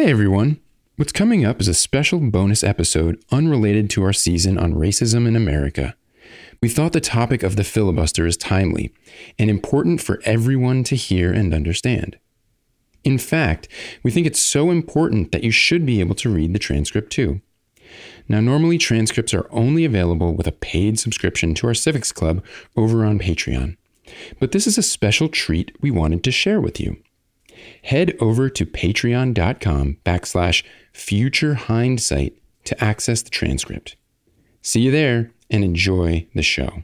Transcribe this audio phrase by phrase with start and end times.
[0.00, 0.58] Hey everyone.
[0.96, 5.36] What's coming up is a special bonus episode unrelated to our season on racism in
[5.36, 5.94] America.
[6.62, 8.94] We thought the topic of the filibuster is timely
[9.38, 12.18] and important for everyone to hear and understand.
[13.04, 13.68] In fact,
[14.02, 17.42] we think it's so important that you should be able to read the transcript too.
[18.26, 22.42] Now, normally transcripts are only available with a paid subscription to our Civics Club
[22.74, 23.76] over on Patreon.
[24.38, 26.96] But this is a special treat we wanted to share with you.
[27.84, 33.96] Head over to patreon.com backslash future hindsight to access the transcript.
[34.62, 36.82] See you there and enjoy the show.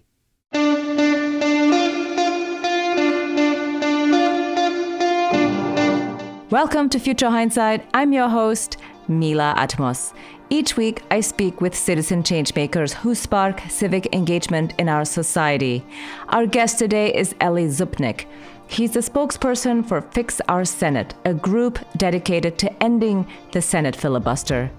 [6.51, 7.87] Welcome to Future Hindsight.
[7.93, 8.77] I'm your host,
[9.09, 10.15] Mila Atmos.
[10.49, 15.85] Each week, I speak with citizen changemakers who spark civic engagement in our society.
[16.29, 18.27] Our guest today is Eli Zupnick.
[18.69, 24.71] He's the spokesperson for Fix Our Senate, a group dedicated to ending the Senate filibuster.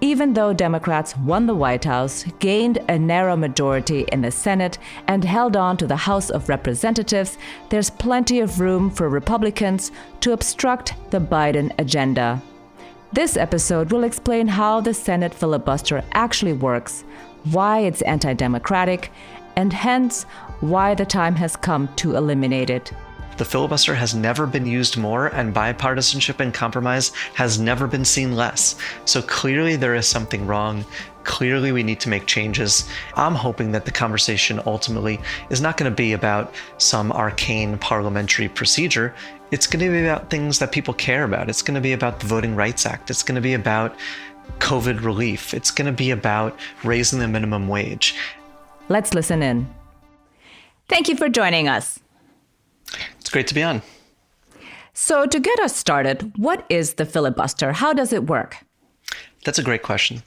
[0.00, 5.24] Even though Democrats won the White House, gained a narrow majority in the Senate, and
[5.24, 7.38] held on to the House of Representatives,
[7.70, 12.42] there's plenty of room for Republicans to obstruct the Biden agenda.
[13.12, 17.04] This episode will explain how the Senate filibuster actually works,
[17.50, 19.10] why it's anti democratic,
[19.56, 20.24] and hence
[20.60, 22.92] why the time has come to eliminate it.
[23.36, 28.36] The filibuster has never been used more, and bipartisanship and compromise has never been seen
[28.36, 28.76] less.
[29.04, 30.84] So clearly, there is something wrong.
[31.24, 32.88] Clearly, we need to make changes.
[33.16, 38.48] I'm hoping that the conversation ultimately is not going to be about some arcane parliamentary
[38.48, 39.14] procedure.
[39.50, 41.48] It's going to be about things that people care about.
[41.48, 43.10] It's going to be about the Voting Rights Act.
[43.10, 43.96] It's going to be about
[44.58, 45.54] COVID relief.
[45.54, 48.14] It's going to be about raising the minimum wage.
[48.88, 49.72] Let's listen in.
[50.88, 51.98] Thank you for joining us.
[53.34, 53.82] Great to be on.
[54.92, 57.72] So, to get us started, what is the filibuster?
[57.72, 58.58] How does it work?
[59.44, 60.22] That's a great question.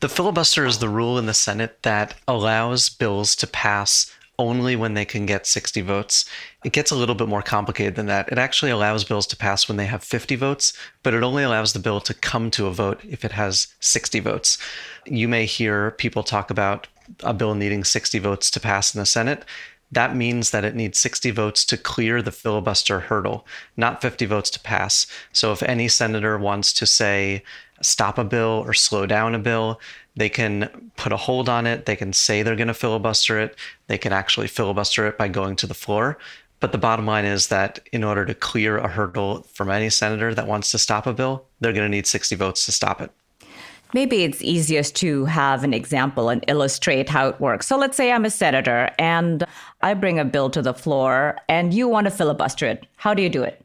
[0.00, 4.94] The filibuster is the rule in the Senate that allows bills to pass only when
[4.94, 6.28] they can get 60 votes.
[6.64, 8.28] It gets a little bit more complicated than that.
[8.32, 10.72] It actually allows bills to pass when they have 50 votes,
[11.04, 14.18] but it only allows the bill to come to a vote if it has 60
[14.18, 14.58] votes.
[15.06, 16.88] You may hear people talk about
[17.22, 19.44] a bill needing 60 votes to pass in the Senate.
[19.90, 24.50] That means that it needs 60 votes to clear the filibuster hurdle, not 50 votes
[24.50, 25.06] to pass.
[25.32, 27.42] So if any senator wants to say,
[27.80, 29.80] stop a bill or slow down a bill,
[30.16, 31.86] they can put a hold on it.
[31.86, 33.56] They can say they're going to filibuster it.
[33.86, 36.18] They can actually filibuster it by going to the floor.
[36.60, 40.34] But the bottom line is that in order to clear a hurdle from any senator
[40.34, 43.12] that wants to stop a bill, they're going to need 60 votes to stop it.
[43.94, 47.66] Maybe it's easiest to have an example and illustrate how it works.
[47.66, 49.44] So let's say I'm a senator and
[49.80, 52.86] I bring a bill to the floor and you want to filibuster it.
[52.96, 53.64] How do you do it?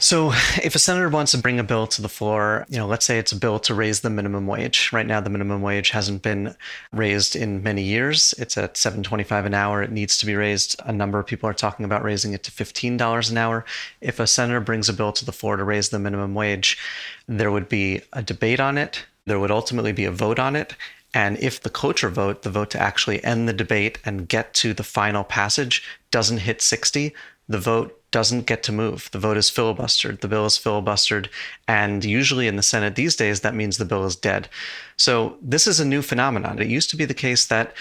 [0.00, 0.30] So,
[0.62, 3.18] if a senator wants to bring a bill to the floor, you know, let's say
[3.18, 4.90] it's a bill to raise the minimum wage.
[4.92, 6.54] Right now, the minimum wage hasn't been
[6.92, 8.32] raised in many years.
[8.38, 9.82] It's at 7.25 an hour.
[9.82, 10.80] It needs to be raised.
[10.84, 13.64] A number of people are talking about raising it to $15 an hour.
[14.00, 16.78] If a senator brings a bill to the floor to raise the minimum wage,
[17.26, 19.04] there would be a debate on it.
[19.28, 20.74] There would ultimately be a vote on it.
[21.14, 24.74] And if the cloture vote, the vote to actually end the debate and get to
[24.74, 27.14] the final passage, doesn't hit 60,
[27.48, 29.08] the vote doesn't get to move.
[29.12, 30.20] The vote is filibustered.
[30.20, 31.28] The bill is filibustered.
[31.66, 34.48] And usually in the Senate these days, that means the bill is dead.
[34.96, 36.58] So this is a new phenomenon.
[36.58, 37.74] It used to be the case that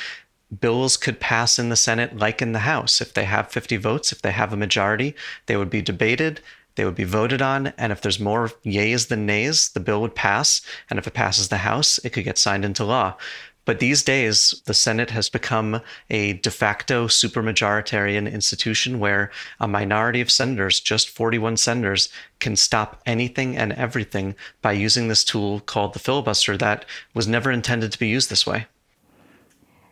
[0.61, 3.01] bills could pass in the Senate like in the House.
[3.01, 5.15] If they have 50 votes, if they have a majority,
[5.45, 6.41] they would be debated,
[6.77, 7.67] they would be voted on.
[7.77, 10.61] And if there's more yays than nays, the bill would pass.
[10.89, 13.17] And if it passes the House, it could get signed into law.
[13.65, 19.29] But these days, the Senate has become a de facto supermajoritarian institution where
[19.59, 22.07] a minority of senators, just 41 senators,
[22.39, 27.51] can stop anything and everything by using this tool called the filibuster that was never
[27.51, 28.67] intended to be used this way.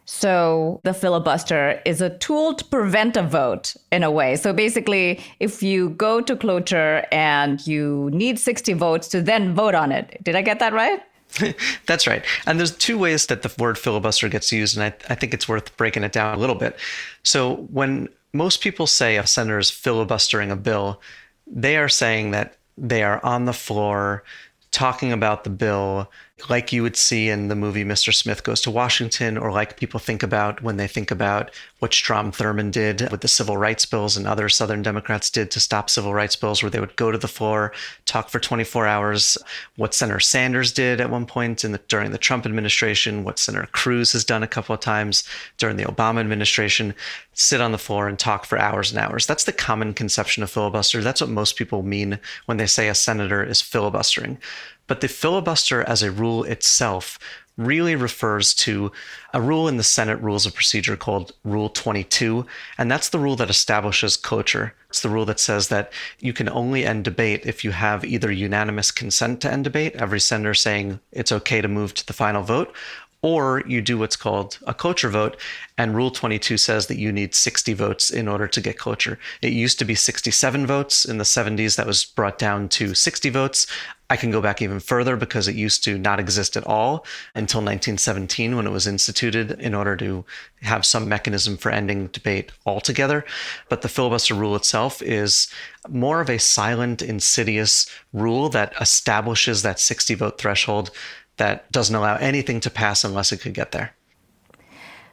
[0.06, 4.36] So the filibuster is a tool to prevent a vote in a way.
[4.36, 9.76] So basically, if you go to cloture and you need 60 votes to then vote
[9.76, 11.02] on it, did I get that right?
[11.86, 12.24] That's right.
[12.46, 15.50] And there's two ways that the word filibuster gets used, and I, I think it's
[15.50, 16.78] worth breaking it down a little bit.
[17.24, 21.02] So when most people say a senator is filibustering a bill,
[21.48, 24.24] they are saying that they are on the floor
[24.72, 26.12] talking about the bill
[26.50, 28.14] like you would see in the movie Mr.
[28.14, 31.50] Smith Goes to Washington, or like people think about when they think about
[31.80, 35.60] what Strom Thurmond did with the civil rights bills and other Southern Democrats did to
[35.62, 37.72] stop civil rights bills, where they would go to the floor,
[38.06, 39.38] talk for 24 hours,
[39.78, 43.68] what Senator Sanders did at one point in the, during the Trump administration, what Senator
[43.72, 45.24] Cruz has done a couple of times
[45.58, 46.94] during the Obama administration.
[47.34, 49.26] sit on the floor and talk for hours and hours.
[49.26, 51.02] That's the common conception of filibuster.
[51.02, 54.38] That's what most people mean when they say a senator is filibustering.
[54.88, 57.18] But the filibuster as a rule itself
[57.58, 58.92] really refers to
[59.34, 62.46] a rule in the Senate Rules of Procedure called Rule 22.
[62.78, 64.74] And that's the rule that establishes cloture.
[64.90, 68.32] It's the rule that says that you can only end debate if you have either
[68.32, 72.44] unanimous consent to end debate, every senator saying it's okay to move to the final
[72.44, 72.76] vote,
[73.22, 75.36] or you do what's called a cloture vote.
[75.78, 79.18] And Rule 22 says that you need 60 votes in order to get cloture.
[79.42, 83.30] It used to be 67 votes in the 70s, that was brought down to 60
[83.30, 83.66] votes.
[84.10, 87.60] I can go back even further because it used to not exist at all until
[87.60, 90.24] 1917 when it was instituted in order to
[90.62, 93.26] have some mechanism for ending debate altogether.
[93.68, 95.48] But the filibuster rule itself is
[95.90, 100.92] more of a silent, insidious rule that establishes that 60 vote threshold
[101.38, 103.96] that doesn't allow anything to pass unless it could get there.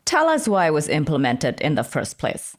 [0.05, 2.57] Tell us why it was implemented in the first place.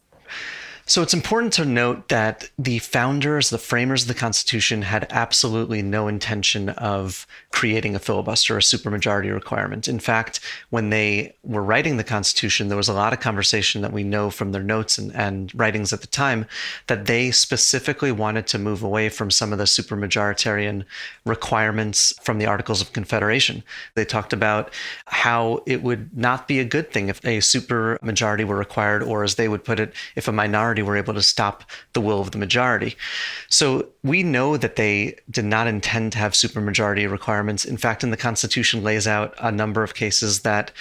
[0.86, 5.82] So it's important to note that the founders, the framers of the Constitution, had absolutely
[5.82, 9.88] no intention of creating a filibuster, a supermajority requirement.
[9.88, 10.42] In fact,
[10.72, 14.30] when they were writing the Constitution, there was a lot of conversation that we know
[14.30, 16.46] from their notes and, and writings at the time
[16.88, 20.84] that they specifically wanted to move away from some of the supermajoritarian
[21.26, 23.64] requirements from the Articles of Confederation.
[23.96, 24.74] They talked about
[25.06, 29.36] how it would not be a good thing if a supermajority were required, or as
[29.36, 32.32] they would put it, if a minority minority were able to stop the will of
[32.32, 32.96] the majority.
[33.50, 37.66] So we know that they did not intend to have supermajority requirements.
[37.66, 40.72] In fact, in the Constitution lays out a number of cases that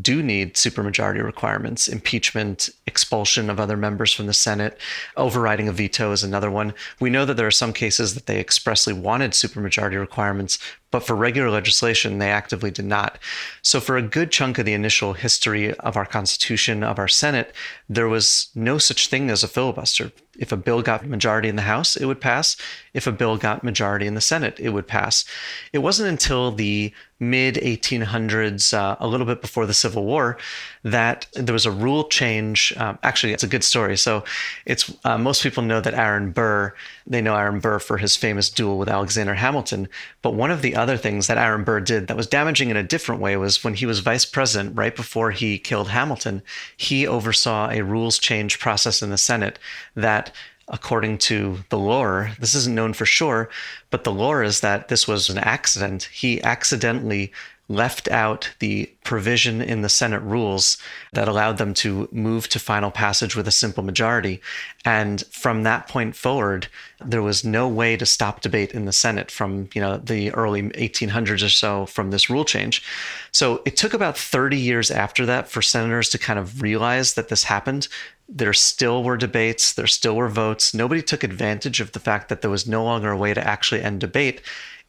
[0.00, 1.88] do need supermajority requirements.
[1.88, 4.78] Impeachment, expulsion of other members from the Senate,
[5.16, 6.74] overriding a veto is another one.
[7.00, 10.58] We know that there are some cases that they expressly wanted supermajority requirements,
[10.90, 13.18] but for regular legislation, they actively did not.
[13.62, 17.54] So, for a good chunk of the initial history of our Constitution, of our Senate,
[17.88, 20.10] there was no such thing as a filibuster.
[20.38, 22.56] If a bill got majority in the House, it would pass.
[22.94, 25.24] If a bill got majority in the Senate, it would pass.
[25.72, 30.38] It wasn't until the mid 1800s, uh, a little bit before the Civil War,
[30.82, 32.72] that there was a rule change.
[32.78, 33.96] Um, actually, it's a good story.
[33.96, 34.24] So,
[34.66, 36.74] it's uh, most people know that Aaron Burr.
[37.10, 39.88] They know Aaron Burr for his famous duel with Alexander Hamilton.
[40.22, 42.84] But one of the other things that Aaron Burr did that was damaging in a
[42.84, 46.40] different way was when he was vice president, right before he killed Hamilton,
[46.76, 49.58] he oversaw a rules change process in the Senate
[49.96, 50.30] that
[50.68, 53.50] according to the lore, this isn't known for sure,
[53.90, 56.04] but the lore is that this was an accident.
[56.12, 57.32] He accidentally
[57.70, 60.76] left out the provision in the Senate rules
[61.12, 64.40] that allowed them to move to final passage with a simple majority.
[64.84, 66.66] And from that point forward,
[67.04, 70.62] there was no way to stop debate in the Senate from, you know, the early
[70.62, 72.82] 1800s or so from this rule change.
[73.30, 77.28] So it took about 30 years after that for senators to kind of realize that
[77.28, 77.86] this happened
[78.32, 80.72] there still were debates, there still were votes.
[80.72, 83.82] Nobody took advantage of the fact that there was no longer a way to actually
[83.82, 84.40] end debate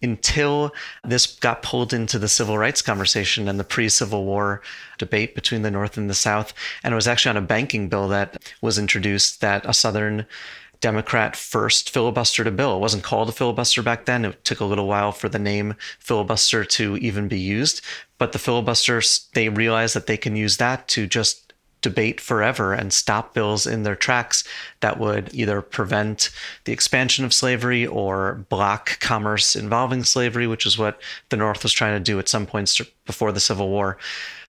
[0.02, 4.62] until this got pulled into the civil rights conversation and the pre Civil War
[4.98, 6.54] debate between the North and the South.
[6.84, 10.26] And it was actually on a banking bill that was introduced that a Southern
[10.82, 12.76] Democrat first filibustered a bill.
[12.76, 14.26] It wasn't called a filibuster back then.
[14.26, 17.82] It took a little while for the name filibuster to even be used.
[18.18, 21.51] But the filibusters, they realized that they can use that to just
[21.82, 24.44] debate forever and stop bills in their tracks
[24.80, 26.30] that would either prevent
[26.66, 31.74] the expansion of slavery or block commerce involving slavery, which is what the North was
[31.74, 33.98] trying to do at some points before the Civil War.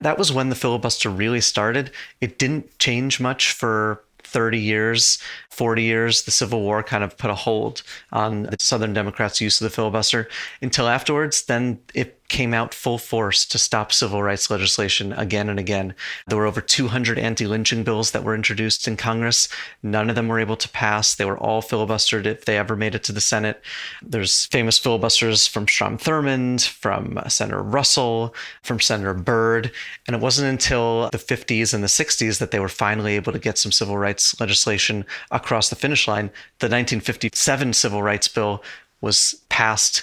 [0.00, 1.90] That was when the filibuster really started.
[2.20, 5.18] It didn't change much for 30 years,
[5.50, 9.60] 40 years, the Civil War kind of put a hold on the Southern Democrats' use
[9.60, 10.28] of the filibuster
[10.62, 11.42] until afterwards.
[11.42, 15.94] Then it came out full force to stop civil rights legislation again and again.
[16.26, 19.48] There were over 200 anti lynching bills that were introduced in Congress.
[19.82, 21.14] None of them were able to pass.
[21.14, 23.62] They were all filibustered if they ever made it to the Senate.
[24.02, 29.70] There's famous filibusters from Strom Thurmond, from Senator Russell, from Senator Byrd.
[30.06, 33.38] And it wasn't until the 50s and the 60s that they were finally able to
[33.38, 36.26] get some civil rights legislation across the finish line.
[36.60, 38.62] The 1957 Civil Rights Bill
[39.00, 40.02] was passed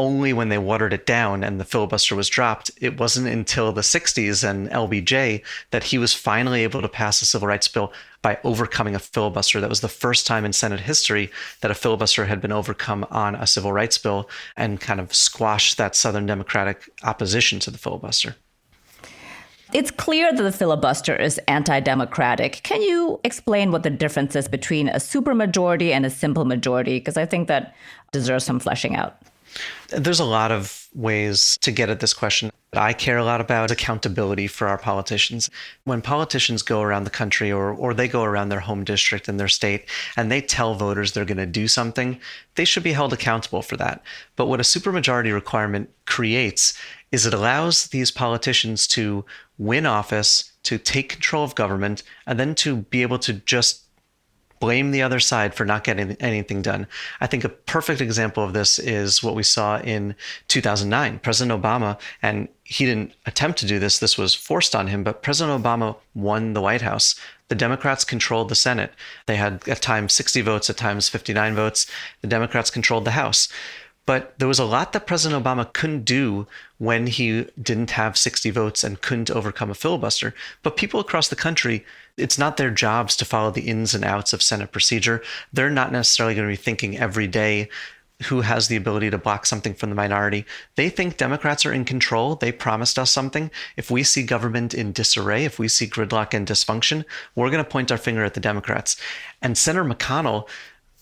[0.00, 2.70] only when they watered it down and the filibuster was dropped.
[2.80, 5.42] It wasn't until the 60s and LBJ
[5.72, 7.92] that he was finally able to pass a civil rights bill
[8.22, 9.60] by overcoming a filibuster.
[9.60, 11.30] That was the first time in Senate history
[11.60, 15.76] that a filibuster had been overcome on a civil rights bill and kind of squashed
[15.76, 18.36] that Southern Democratic opposition to the filibuster.
[19.74, 22.62] It's clear that the filibuster is anti democratic.
[22.62, 26.98] Can you explain what the difference is between a supermajority and a simple majority?
[26.98, 27.74] Because I think that
[28.12, 29.20] deserves some fleshing out.
[29.88, 32.50] There's a lot of ways to get at this question.
[32.72, 35.50] I care a lot about accountability for our politicians.
[35.84, 39.40] When politicians go around the country or, or they go around their home district and
[39.40, 42.20] their state and they tell voters they're going to do something,
[42.54, 44.02] they should be held accountable for that.
[44.36, 46.78] But what a supermajority requirement creates
[47.10, 49.24] is it allows these politicians to
[49.58, 53.82] win office, to take control of government, and then to be able to just
[54.60, 56.86] blame the other side for not getting anything done.
[57.20, 60.14] I think a perfect example of this is what we saw in
[60.48, 61.18] 2009.
[61.18, 65.22] President Obama, and he didn't attempt to do this, this was forced on him, but
[65.22, 67.16] President Obama won the White House.
[67.48, 68.92] The Democrats controlled the Senate.
[69.26, 71.86] They had at times 60 votes, at times 59 votes.
[72.20, 73.48] The Democrats controlled the House.
[74.10, 76.48] But there was a lot that President Obama couldn't do
[76.78, 80.34] when he didn't have 60 votes and couldn't overcome a filibuster.
[80.64, 81.86] But people across the country,
[82.16, 85.22] it's not their jobs to follow the ins and outs of Senate procedure.
[85.52, 87.68] They're not necessarily going to be thinking every day
[88.24, 90.44] who has the ability to block something from the minority.
[90.74, 92.34] They think Democrats are in control.
[92.34, 93.48] They promised us something.
[93.76, 97.04] If we see government in disarray, if we see gridlock and dysfunction,
[97.36, 98.96] we're going to point our finger at the Democrats.
[99.40, 100.48] And Senator McConnell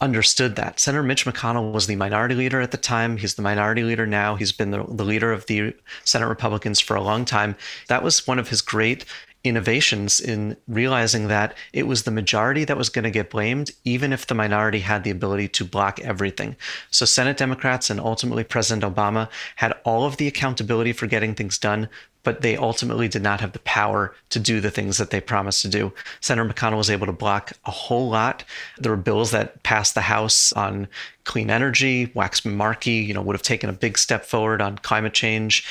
[0.01, 0.79] understood that.
[0.79, 3.17] Senator Mitch McConnell was the minority leader at the time.
[3.17, 4.37] He's the minority leader now.
[4.37, 5.75] He's been the, the leader of the
[6.05, 7.57] Senate Republicans for a long time.
[7.89, 9.05] That was one of his great
[9.45, 14.13] innovations in realizing that it was the majority that was going to get blamed, even
[14.13, 16.57] if the minority had the ability to block everything.
[16.91, 21.57] So, Senate Democrats and ultimately President Obama had all of the accountability for getting things
[21.57, 21.89] done,
[22.29, 25.63] but they ultimately did not have the power to do the things that they promised
[25.63, 25.91] to do.
[26.21, 28.45] Senator McConnell was able to block a whole lot.
[28.77, 30.89] There were bills that passed the House on
[31.29, 32.07] clean energy.
[32.09, 35.67] Waxman Markey, you know, would have taken a big step forward on climate change,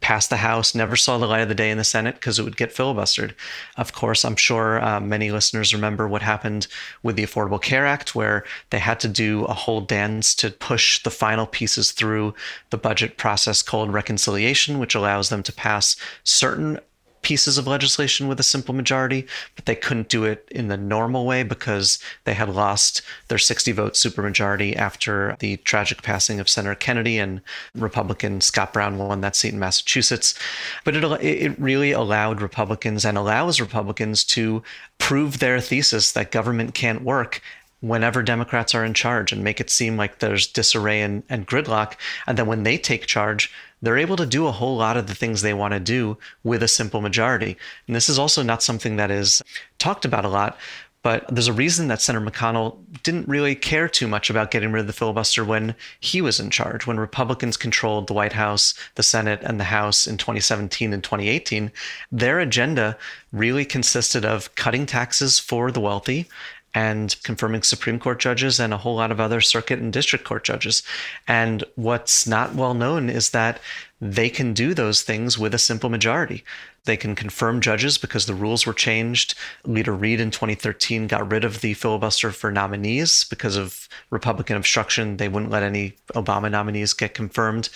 [0.00, 2.44] passed the House, never saw the light of the day in the Senate because it
[2.44, 3.34] would get filibustered.
[3.76, 6.68] Of course, I'm sure uh, many listeners remember what happened
[7.02, 11.02] with the Affordable Care Act, where they had to do a whole dance to push
[11.02, 12.32] the final pieces through
[12.70, 15.83] the budget process called reconciliation, which allows them to pass
[16.24, 16.78] certain
[17.24, 19.26] pieces of legislation with a simple majority,
[19.56, 23.72] but they couldn't do it in the normal way because they had lost their 60
[23.72, 27.40] vote supermajority after the tragic passing of Senator Kennedy and
[27.74, 30.38] Republican Scott Brown won that seat in Massachusetts.
[30.84, 34.62] But it, it really allowed Republicans and allows Republicans to
[34.98, 37.40] prove their thesis that government can't work
[37.80, 41.94] whenever Democrats are in charge and make it seem like there's disarray and, and gridlock.
[42.26, 43.52] And then when they take charge,
[43.84, 46.62] they're able to do a whole lot of the things they want to do with
[46.62, 47.56] a simple majority.
[47.86, 49.42] And this is also not something that is
[49.78, 50.58] talked about a lot,
[51.04, 54.80] but there's a reason that Senator McConnell didn't really care too much about getting rid
[54.80, 59.02] of the filibuster when he was in charge, when Republicans controlled the White House, the
[59.02, 61.70] Senate, and the House in 2017 and 2018.
[62.10, 62.96] Their agenda
[63.32, 66.26] really consisted of cutting taxes for the wealthy
[66.74, 70.44] and confirming Supreme Court judges and a whole lot of other circuit and district court
[70.44, 70.82] judges.
[71.28, 73.60] And what's not well known is that
[74.00, 76.44] they can do those things with a simple majority.
[76.84, 79.34] They can confirm judges because the rules were changed.
[79.64, 85.16] Leader Reid in 2013 got rid of the filibuster for nominees because of Republican obstruction.
[85.16, 87.70] They wouldn't let any Obama nominees get confirmed.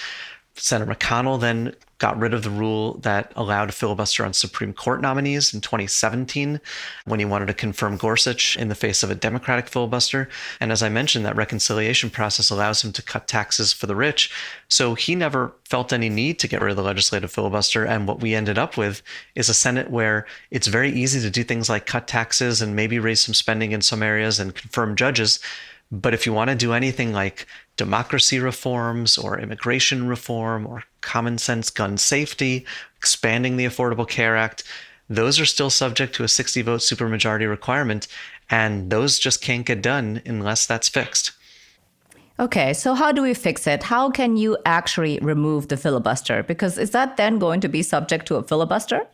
[0.55, 5.01] Senator McConnell then got rid of the rule that allowed a filibuster on Supreme Court
[5.01, 6.61] nominees in 2017
[7.05, 10.29] when he wanted to confirm Gorsuch in the face of a Democratic filibuster.
[10.61, 14.31] And as I mentioned, that reconciliation process allows him to cut taxes for the rich.
[14.69, 17.85] So he never felt any need to get rid of the legislative filibuster.
[17.85, 19.03] And what we ended up with
[19.35, 22.99] is a Senate where it's very easy to do things like cut taxes and maybe
[22.99, 25.41] raise some spending in some areas and confirm judges.
[25.91, 31.39] But if you want to do anything like democracy reforms or immigration reform or common
[31.39, 32.67] sense gun safety,
[32.97, 34.65] expanding the Affordable Care Act,
[35.09, 38.07] those are still subject to a 60 vote supermajority requirement.
[38.51, 41.33] And those just can't get done unless that's fixed.
[42.41, 43.83] Okay, so how do we fix it?
[43.83, 46.43] How can you actually remove the filibuster?
[46.45, 49.07] Because is that then going to be subject to a filibuster?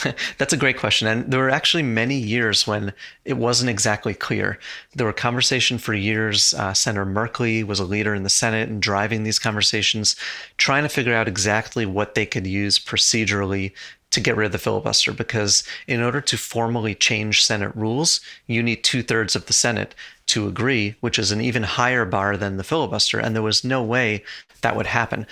[0.38, 1.08] That's a great question.
[1.08, 2.92] And there were actually many years when
[3.24, 4.58] it wasn't exactly clear.
[4.94, 6.54] There were conversation for years.
[6.54, 10.16] Uh, Senator Merkley was a leader in the Senate and driving these conversations,
[10.56, 13.72] trying to figure out exactly what they could use procedurally
[14.10, 15.12] to get rid of the filibuster.
[15.12, 19.94] Because in order to formally change Senate rules, you need two thirds of the Senate
[20.26, 23.18] to agree, which is an even higher bar than the filibuster.
[23.18, 24.24] And there was no way
[24.62, 25.26] that would happen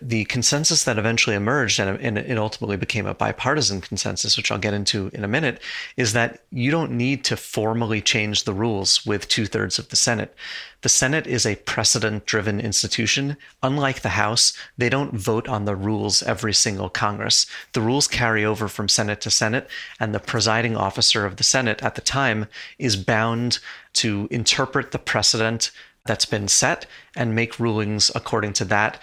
[0.00, 4.58] the consensus that eventually emerged and, and it ultimately became a bipartisan consensus, which I'll
[4.58, 5.60] get into in a minute,
[5.96, 9.96] is that you don't need to formally change the rules with two thirds of the
[9.96, 10.34] Senate.
[10.82, 13.38] The Senate is a precedent driven institution.
[13.62, 17.46] Unlike the House, they don't vote on the rules every single Congress.
[17.72, 19.66] The rules carry over from Senate to Senate,
[19.98, 22.48] and the presiding officer of the Senate at the time
[22.78, 23.60] is bound
[23.94, 25.70] to interpret the precedent
[26.06, 26.86] that's been set
[27.16, 29.00] and make rulings according to that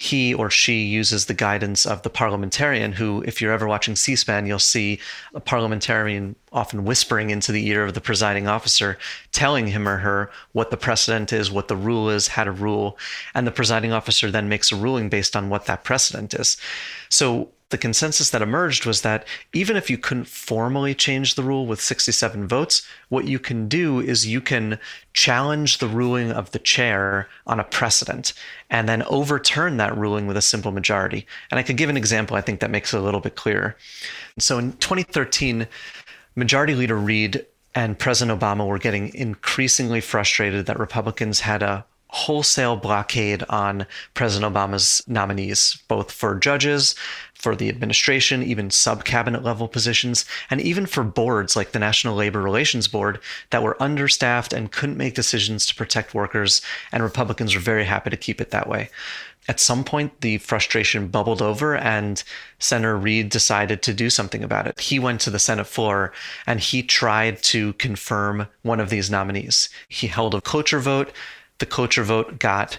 [0.00, 4.16] he or she uses the guidance of the parliamentarian, who, if you're ever watching C
[4.16, 4.98] SPAN, you'll see
[5.34, 8.96] a parliamentarian often whispering into the ear of the presiding officer,
[9.32, 12.96] telling him or her what the precedent is, what the rule is, how to rule.
[13.34, 16.56] And the presiding officer then makes a ruling based on what that precedent is.
[17.10, 21.66] So the consensus that emerged was that even if you couldn't formally change the rule
[21.66, 24.78] with 67 votes, what you can do is you can
[25.14, 28.32] challenge the ruling of the chair on a precedent
[28.68, 31.26] and then overturn that ruling with a simple majority.
[31.50, 33.76] And I could give an example, I think that makes it a little bit clearer.
[34.38, 35.66] So in 2013,
[36.34, 42.76] Majority Leader Reid and President Obama were getting increasingly frustrated that Republicans had a wholesale
[42.76, 46.94] blockade on President Obama's nominees, both for judges,
[47.34, 52.14] for the administration, even sub cabinet level positions, and even for boards like the National
[52.14, 53.18] Labor Relations Board
[53.50, 56.60] that were understaffed and couldn't make decisions to protect workers.
[56.92, 58.90] And Republicans were very happy to keep it that way.
[59.48, 62.22] At some point, the frustration bubbled over, and
[62.58, 64.78] Senator Reid decided to do something about it.
[64.78, 66.12] He went to the Senate floor
[66.46, 69.70] and he tried to confirm one of these nominees.
[69.88, 71.10] He held a cloture vote
[71.60, 72.78] the cloture vote got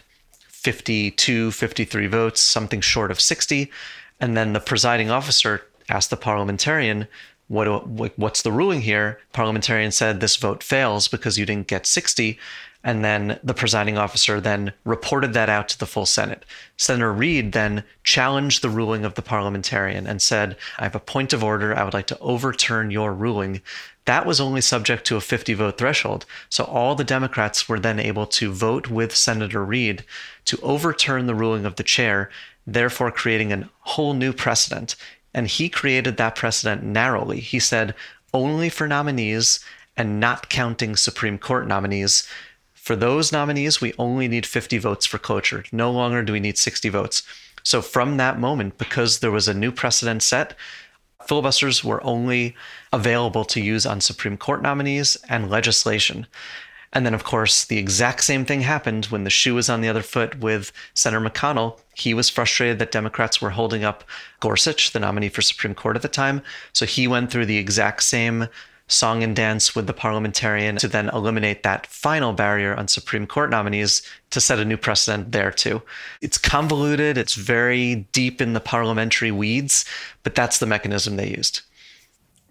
[0.50, 3.72] 52, 53 votes, something short of 60.
[4.20, 7.08] And then the presiding officer asked the parliamentarian,
[7.48, 9.20] what, what's the ruling here?
[9.34, 12.38] Parliamentarian said this vote fails because you didn't get 60.
[12.84, 16.46] And then the presiding officer then reported that out to the full Senate.
[16.78, 21.34] Senator Reid then challenged the ruling of the parliamentarian and said, I have a point
[21.34, 21.76] of order.
[21.76, 23.62] I would like to overturn your ruling
[24.06, 26.26] that was only subject to a 50 vote threshold.
[26.50, 30.04] So all the Democrats were then able to vote with Senator Reid
[30.46, 32.30] to overturn the ruling of the chair,
[32.66, 34.96] therefore creating a whole new precedent.
[35.34, 37.40] And he created that precedent narrowly.
[37.40, 37.94] He said
[38.34, 39.60] only for nominees
[39.96, 42.28] and not counting Supreme Court nominees.
[42.74, 45.64] For those nominees, we only need 50 votes for cloture.
[45.72, 47.24] No longer do we need 60 votes.
[47.64, 50.56] So from that moment, because there was a new precedent set,
[51.28, 52.56] filibusters were only
[52.94, 56.28] available to use on Supreme Court nominees and legislation.
[56.94, 59.88] And then, of course, the exact same thing happened when the shoe was on the
[59.88, 61.80] other foot with Senator McConnell.
[61.94, 64.04] He was frustrated that Democrats were holding up
[64.42, 66.42] Gorsuch, the nominee for Supreme Court at the time.
[66.74, 68.48] So he went through the exact same
[68.92, 73.50] song and dance with the parliamentarian to then eliminate that final barrier on Supreme Court
[73.50, 74.02] nominees
[74.32, 75.82] to set a new precedent there too.
[76.22, 79.86] It's convoluted, it's very deep in the parliamentary weeds,
[80.24, 81.62] but that's the mechanism they used.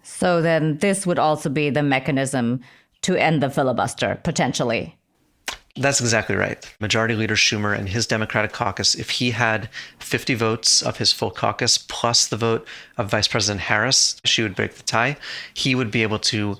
[0.03, 2.61] So then this would also be the mechanism
[3.01, 4.97] to end the filibuster potentially.
[5.77, 6.69] That's exactly right.
[6.81, 11.31] Majority Leader Schumer and his Democratic caucus, if he had 50 votes of his full
[11.31, 15.15] caucus plus the vote of Vice President Harris, she would break the tie.
[15.53, 16.57] He would be able to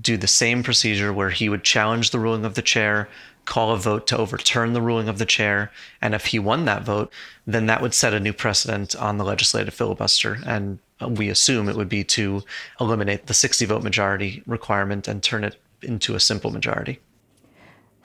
[0.00, 3.08] do the same procedure where he would challenge the ruling of the chair,
[3.44, 5.70] call a vote to overturn the ruling of the chair.
[6.00, 7.12] And if he won that vote,
[7.46, 10.38] then that would set a new precedent on the legislative filibuster.
[10.46, 12.42] And we assume it would be to
[12.80, 16.98] eliminate the 60 vote majority requirement and turn it into a simple majority.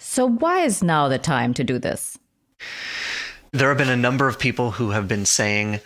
[0.03, 2.17] So, why is now the time to do this?
[3.51, 5.79] There have been a number of people who have been saying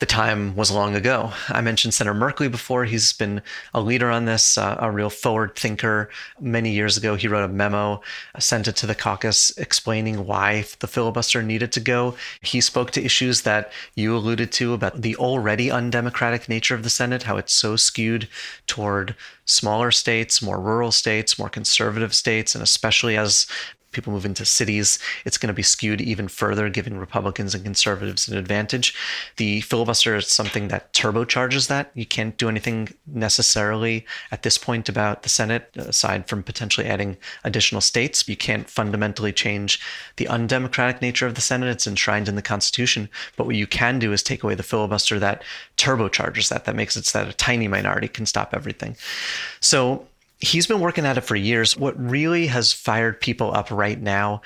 [0.00, 1.30] the time was long ago.
[1.50, 2.86] I mentioned Senator Merkley before.
[2.86, 3.42] He's been
[3.74, 6.08] a leader on this, uh, a real forward thinker.
[6.40, 8.00] Many years ago, he wrote a memo,
[8.38, 12.16] sent it to the caucus explaining why the filibuster needed to go.
[12.40, 16.90] He spoke to issues that you alluded to about the already undemocratic nature of the
[16.90, 18.26] Senate, how it's so skewed
[18.66, 23.46] toward smaller states, more rural states, more conservative states, and especially as
[23.92, 28.28] people move into cities, it's going to be skewed even further, giving Republicans and conservatives
[28.28, 28.94] an advantage.
[29.36, 31.90] The filibuster is something that turbocharges that.
[31.94, 37.16] You can't do anything necessarily at this point about the Senate, aside from potentially adding
[37.44, 38.28] additional states.
[38.28, 39.80] You can't fundamentally change
[40.16, 41.68] the undemocratic nature of the Senate.
[41.68, 43.08] It's enshrined in the Constitution.
[43.36, 45.42] But what you can do is take away the filibuster that
[45.76, 48.96] turbocharges that, that makes it so that a tiny minority can stop everything.
[49.60, 50.06] So
[50.40, 51.76] he's been working at it for years.
[51.76, 54.42] What really has fired people up right now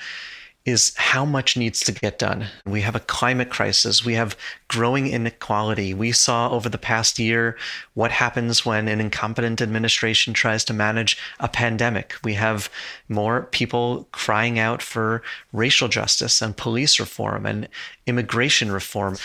[0.65, 2.47] is how much needs to get done.
[2.65, 4.03] We have a climate crisis.
[4.03, 4.35] We have
[4.67, 5.93] growing inequality.
[5.93, 7.55] We saw over the past year
[7.93, 12.15] what happens when an incompetent administration tries to manage a pandemic.
[12.23, 12.71] We have
[13.07, 15.21] more people crying out for
[15.53, 17.69] racial justice and police reform and
[18.07, 19.17] immigration reform.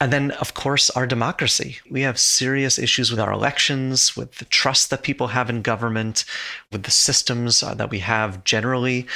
[0.00, 1.78] And then, of course, our democracy.
[1.90, 6.24] We have serious issues with our elections, with the trust that people have in government,
[6.72, 9.06] with the systems uh, that we have generally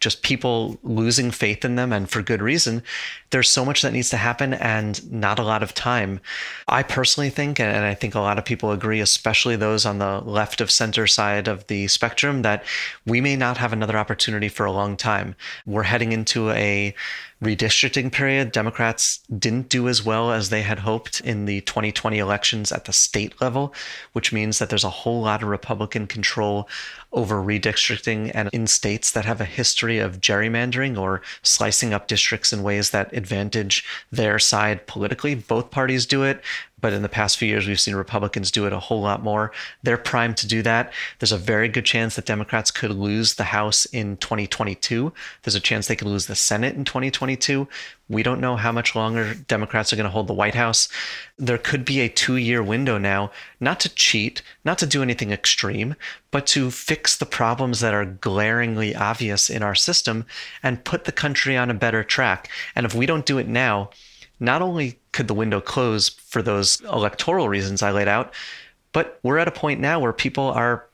[0.00, 2.82] just people losing faith in them and for good reason.
[3.36, 6.20] There's so much that needs to happen and not a lot of time.
[6.68, 10.20] I personally think, and I think a lot of people agree, especially those on the
[10.20, 12.64] left of center side of the spectrum, that
[13.04, 15.36] we may not have another opportunity for a long time.
[15.66, 16.94] We're heading into a
[17.42, 22.72] redistricting period, Democrats didn't do as well as they had hoped in the 2020 elections
[22.72, 23.74] at the state level,
[24.14, 26.66] which means that there's a whole lot of Republican control
[27.12, 32.52] over redistricting and in states that have a history of gerrymandering or slicing up districts
[32.52, 35.34] in ways that advantage their side politically.
[35.34, 36.40] Both parties do it.
[36.86, 39.50] But in the past few years, we've seen Republicans do it a whole lot more.
[39.82, 40.92] They're primed to do that.
[41.18, 45.12] There's a very good chance that Democrats could lose the House in 2022.
[45.42, 47.66] There's a chance they could lose the Senate in 2022.
[48.08, 50.88] We don't know how much longer Democrats are going to hold the White House.
[51.36, 55.32] There could be a two year window now, not to cheat, not to do anything
[55.32, 55.96] extreme,
[56.30, 60.24] but to fix the problems that are glaringly obvious in our system
[60.62, 62.48] and put the country on a better track.
[62.76, 63.90] And if we don't do it now,
[64.38, 68.34] not only could the window close for those electoral reasons I laid out,
[68.92, 70.86] but we're at a point now where people are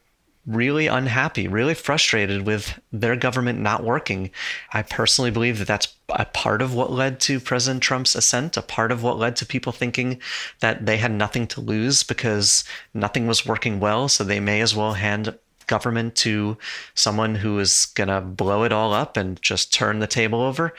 [0.47, 4.31] really unhappy, really frustrated with their government not working.
[4.73, 8.63] I personally believe that that's a part of what led to President Trump's ascent, a
[8.63, 10.21] part of what led to people thinking
[10.61, 14.75] that they had nothing to lose because nothing was working well, so they may as
[14.75, 16.57] well hand government to
[16.95, 20.75] someone who is going to blow it all up and just turn the table over.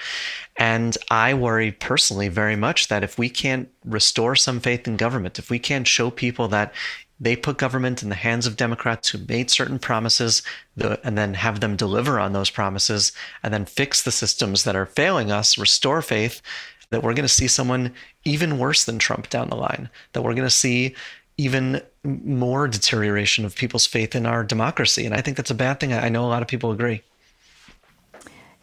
[0.57, 5.39] And I worry personally very much that if we can't restore some faith in government,
[5.39, 6.73] if we can't show people that
[7.19, 10.41] they put government in the hands of Democrats who made certain promises
[10.77, 14.85] and then have them deliver on those promises and then fix the systems that are
[14.85, 16.41] failing us, restore faith,
[16.89, 17.93] that we're going to see someone
[18.25, 20.95] even worse than Trump down the line, that we're going to see
[21.37, 25.05] even more deterioration of people's faith in our democracy.
[25.05, 25.93] And I think that's a bad thing.
[25.93, 27.01] I know a lot of people agree.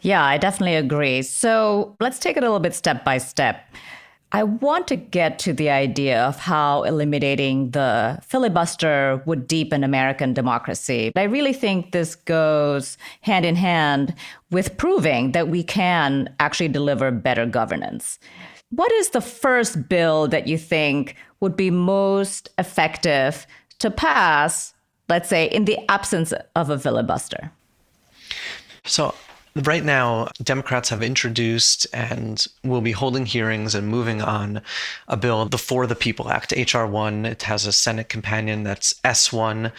[0.01, 1.21] Yeah, I definitely agree.
[1.21, 3.67] So let's take it a little bit step by step.
[4.33, 10.33] I want to get to the idea of how eliminating the filibuster would deepen American
[10.33, 11.11] democracy.
[11.17, 14.15] I really think this goes hand in hand
[14.49, 18.19] with proving that we can actually deliver better governance.
[18.69, 23.45] What is the first bill that you think would be most effective
[23.79, 24.73] to pass,
[25.09, 27.51] let's say, in the absence of a filibuster?
[28.85, 29.13] So,
[29.55, 34.61] right now, Democrats have introduced and will be holding hearings and moving on
[35.07, 36.87] a bill, the For the People Act, H.R.
[36.87, 37.25] 1.
[37.25, 39.71] It has a Senate companion that's S1.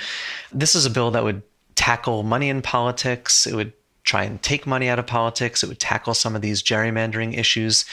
[0.52, 1.42] This is a bill that would
[1.74, 3.46] tackle money in politics.
[3.46, 3.72] It would
[4.04, 5.62] try and take money out of politics.
[5.62, 7.84] It would tackle some of these gerrymandering issues.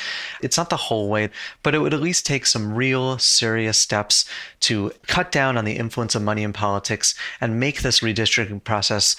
[0.42, 1.30] It's not the whole way,
[1.62, 4.26] but it would at least take some real serious steps
[4.62, 9.16] to cut down on the influence of money in politics and make this redistricting process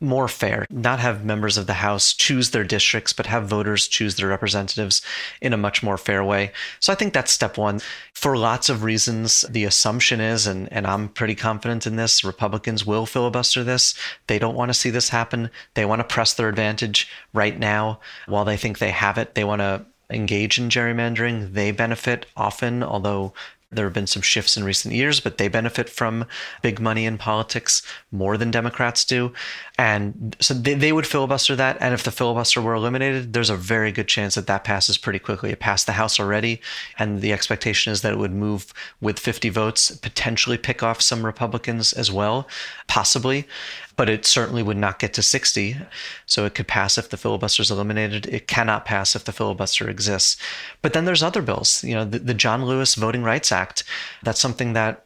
[0.00, 4.16] more fair, not have members of the House choose their districts, but have voters choose
[4.16, 5.02] their representatives
[5.40, 6.52] in a much more fair way.
[6.80, 7.80] So I think that's step one.
[8.12, 12.84] For lots of reasons, the assumption is, and, and I'm pretty confident in this, Republicans
[12.84, 13.94] will filibuster this.
[14.26, 15.50] They don't want to see this happen.
[15.74, 19.34] They want to press their advantage right now while they think they have it.
[19.34, 21.52] They want to engage in gerrymandering.
[21.52, 23.32] They benefit often, although
[23.76, 26.26] there have been some shifts in recent years, but they benefit from
[26.62, 29.32] big money in politics more than Democrats do.
[29.78, 31.76] And so they, they would filibuster that.
[31.80, 35.18] And if the filibuster were eliminated, there's a very good chance that that passes pretty
[35.18, 35.50] quickly.
[35.50, 36.60] It passed the House already.
[36.98, 41.24] And the expectation is that it would move with 50 votes, potentially pick off some
[41.24, 42.48] Republicans as well,
[42.88, 43.46] possibly
[43.96, 45.76] but it certainly would not get to 60.
[46.26, 48.26] So it could pass if the filibuster is eliminated.
[48.26, 50.36] It cannot pass if the filibuster exists.
[50.82, 53.84] But then there's other bills, you know, the, the John Lewis Voting Rights Act.
[54.22, 55.05] That's something that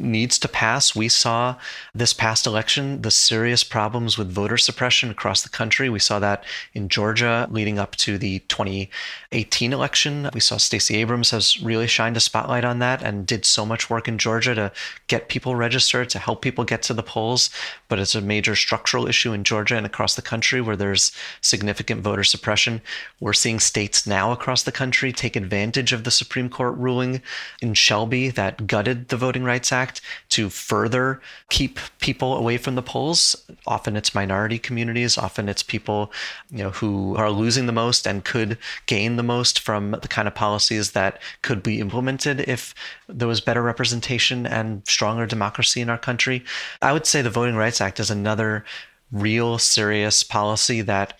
[0.00, 0.94] needs to pass.
[0.96, 1.56] We saw
[1.94, 5.88] this past election the serious problems with voter suppression across the country.
[5.88, 10.30] We saw that in Georgia leading up to the 2018 election.
[10.32, 13.90] We saw Stacey Abrams has really shined a spotlight on that and did so much
[13.90, 14.72] work in Georgia to
[15.06, 17.50] get people registered, to help people get to the polls.
[17.88, 22.02] But it's a major structural issue in Georgia and across the country where there's significant
[22.02, 22.80] voter suppression.
[23.20, 27.22] We're seeing states now across the country take advantage of the Supreme Court ruling
[27.60, 32.76] in Shelby that gutted the Voting Rights Act Act to further keep people away from
[32.76, 33.34] the polls.
[33.66, 36.12] Often it's minority communities, often it's people
[36.50, 40.28] you know who are losing the most and could gain the most from the kind
[40.28, 42.72] of policies that could be implemented if
[43.08, 46.44] there was better representation and stronger democracy in our country.
[46.80, 48.64] I would say the Voting Rights Act is another
[49.10, 51.18] real serious policy that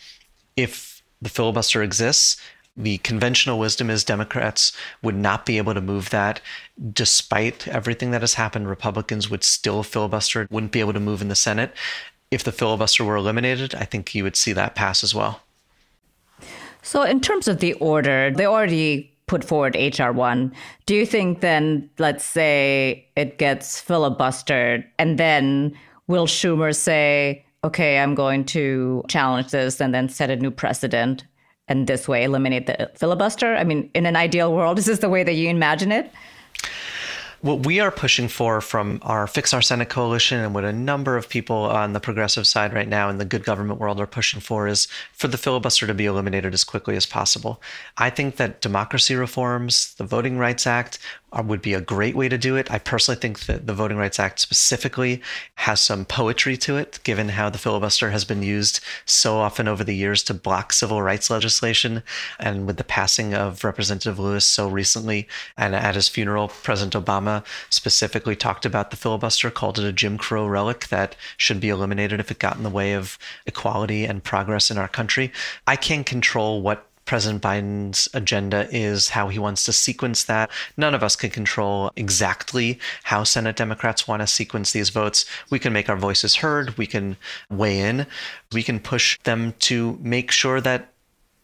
[0.56, 2.40] if the filibuster exists,
[2.76, 6.40] the conventional wisdom is Democrats would not be able to move that.
[6.92, 11.28] Despite everything that has happened, Republicans would still filibuster, wouldn't be able to move in
[11.28, 11.74] the Senate.
[12.30, 15.42] If the filibuster were eliminated, I think you would see that pass as well.
[16.82, 20.52] So, in terms of the order, they already put forward HR 1.
[20.86, 27.98] Do you think then, let's say it gets filibustered, and then will Schumer say, okay,
[27.98, 31.24] I'm going to challenge this and then set a new precedent?
[31.70, 33.54] And this way eliminate the filibuster?
[33.54, 36.12] I mean, in an ideal world, is this the way that you imagine it?
[37.42, 41.16] What we are pushing for from our Fix Our Senate coalition and what a number
[41.16, 44.42] of people on the progressive side right now in the good government world are pushing
[44.42, 47.62] for is for the filibuster to be eliminated as quickly as possible.
[47.96, 50.98] I think that democracy reforms, the Voting Rights Act,
[51.32, 52.68] Uh, would be a great way to do it.
[52.72, 55.22] I personally think that the Voting Rights Act specifically
[55.56, 59.84] has some poetry to it, given how the filibuster has been used so often over
[59.84, 62.02] the years to block civil rights legislation.
[62.40, 67.44] And with the passing of Representative Lewis so recently, and at his funeral, President Obama
[67.68, 72.18] specifically talked about the filibuster, called it a Jim Crow relic that should be eliminated
[72.18, 73.16] if it got in the way of
[73.46, 75.30] equality and progress in our country.
[75.64, 80.48] I can't control what President Biden's agenda is, how he wants to sequence that.
[80.76, 85.24] None of us can control exactly how Senate Democrats want to sequence these votes.
[85.50, 87.16] We can make our voices heard, we can
[87.50, 88.06] weigh in,
[88.52, 90.92] we can push them to make sure that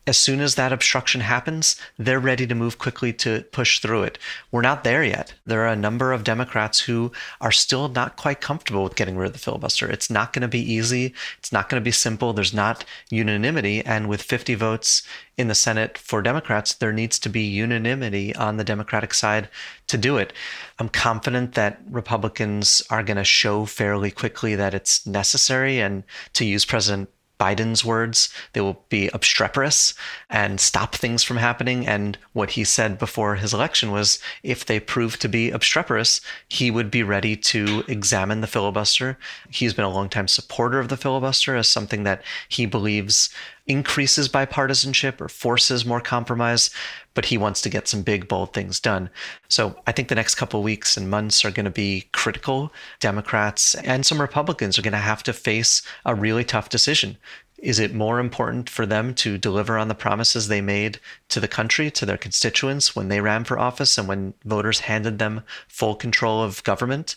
[0.06, 4.18] as soon as that obstruction happens, they're ready to move quickly to push through it.
[4.52, 5.34] We're not there yet.
[5.44, 9.26] There are a number of Democrats who are still not quite comfortable with getting rid
[9.26, 9.90] of the filibuster.
[9.90, 11.12] It's not going to be easy.
[11.38, 12.32] It's not going to be simple.
[12.32, 13.84] There's not unanimity.
[13.84, 15.02] And with 50 votes
[15.36, 19.48] in the Senate for Democrats, there needs to be unanimity on the Democratic side
[19.88, 20.32] to do it.
[20.78, 25.80] I'm confident that Republicans are going to show fairly quickly that it's necessary.
[25.80, 29.94] And to use President Biden's words, they will be obstreperous
[30.30, 31.86] and stop things from happening.
[31.86, 36.70] And what he said before his election was if they prove to be obstreperous, he
[36.70, 39.18] would be ready to examine the filibuster.
[39.50, 43.30] He's been a longtime supporter of the filibuster as something that he believes
[43.66, 46.70] increases bipartisanship or forces more compromise,
[47.14, 49.10] but he wants to get some big, bold things done.
[49.48, 52.72] So I think the next couple weeks and months are going to be critical.
[53.00, 57.16] Democrats and some Republicans are going to have to face a really tough decision.
[57.58, 61.00] Is it more important for them to deliver on the promises they made
[61.30, 65.18] to the country, to their constituents when they ran for office and when voters handed
[65.18, 67.16] them full control of government?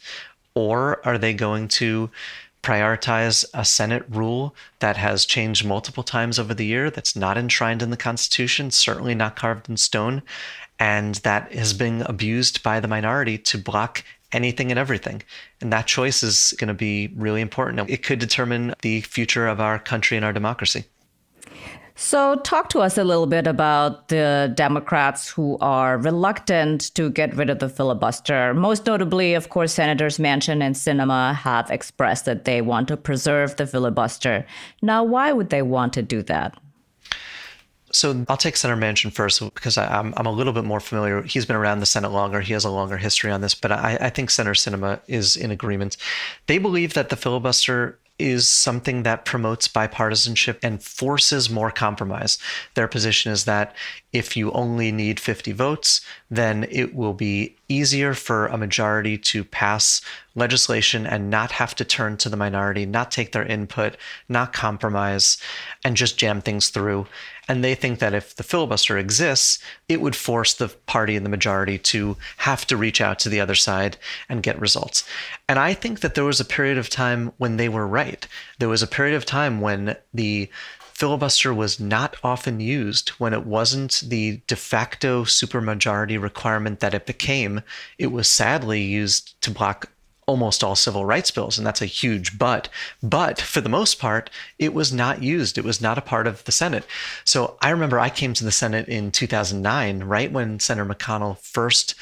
[0.55, 2.09] Or are they going to
[2.61, 7.81] prioritize a Senate rule that has changed multiple times over the year, that's not enshrined
[7.81, 10.21] in the Constitution, certainly not carved in stone,
[10.79, 15.21] and that has been abused by the minority to block anything and everything.
[15.61, 17.89] And that choice is going to be really important.
[17.89, 20.85] It could determine the future of our country and our democracy.
[22.01, 27.35] So, talk to us a little bit about the Democrats who are reluctant to get
[27.35, 28.53] rid of the filibuster.
[28.53, 33.57] Most notably, of course, Senators Manchin and Sinema have expressed that they want to preserve
[33.57, 34.45] the filibuster.
[34.81, 36.57] Now, why would they want to do that?
[37.91, 41.23] So I'll take Senator Manchin first because I, am a little bit more familiar.
[41.23, 42.39] He's been around the Senate longer.
[42.39, 45.51] He has a longer history on this, but I, I think Senator Sinema is in
[45.51, 45.97] agreement.
[46.47, 52.37] They believe that the filibuster is something that promotes bipartisanship and forces more compromise.
[52.75, 53.73] Their position is that
[54.11, 59.43] if you only need 50 votes, then it will be easier for a majority to
[59.43, 60.01] pass
[60.35, 63.95] legislation and not have to turn to the minority, not take their input,
[64.27, 65.37] not compromise,
[65.83, 67.07] and just jam things through.
[67.49, 69.57] And they think that if the filibuster exists,
[69.89, 73.41] it would force the party in the majority to have to reach out to the
[73.41, 73.97] other side
[74.29, 75.03] and get results.
[75.49, 78.25] And I think that there was a period of time when they were right.
[78.59, 80.47] There was a period of time when the
[80.93, 87.07] filibuster was not often used when it wasn't the de facto supermajority requirement that it
[87.07, 87.61] became.
[87.97, 89.89] It was sadly used to block
[90.29, 92.69] almost all civil rights bills, and that's a huge but.
[93.01, 95.57] But for the most part, it was not used.
[95.57, 96.85] It was not a part of the Senate.
[97.25, 101.95] So I remember I came to the Senate in 2009, right when Senator McConnell first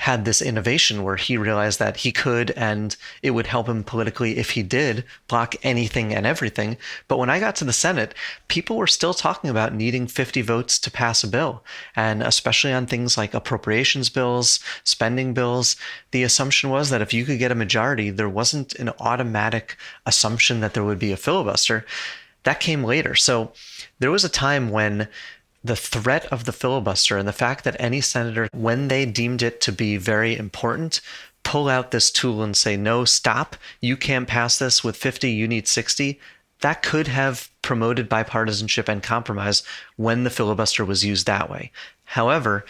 [0.00, 4.38] had this innovation where he realized that he could and it would help him politically
[4.38, 6.74] if he did block anything and everything.
[7.06, 8.14] But when I got to the Senate,
[8.48, 11.62] people were still talking about needing 50 votes to pass a bill.
[11.94, 15.76] And especially on things like appropriations bills, spending bills,
[16.12, 20.60] the assumption was that if you could get a majority, there wasn't an automatic assumption
[20.60, 21.84] that there would be a filibuster.
[22.44, 23.14] That came later.
[23.14, 23.52] So
[23.98, 25.08] there was a time when
[25.62, 29.60] the threat of the filibuster and the fact that any senator, when they deemed it
[29.62, 31.00] to be very important,
[31.42, 35.46] pull out this tool and say, no, stop, you can't pass this with 50, you
[35.46, 36.18] need 60,
[36.60, 39.62] that could have promoted bipartisanship and compromise
[39.96, 41.70] when the filibuster was used that way.
[42.04, 42.64] However,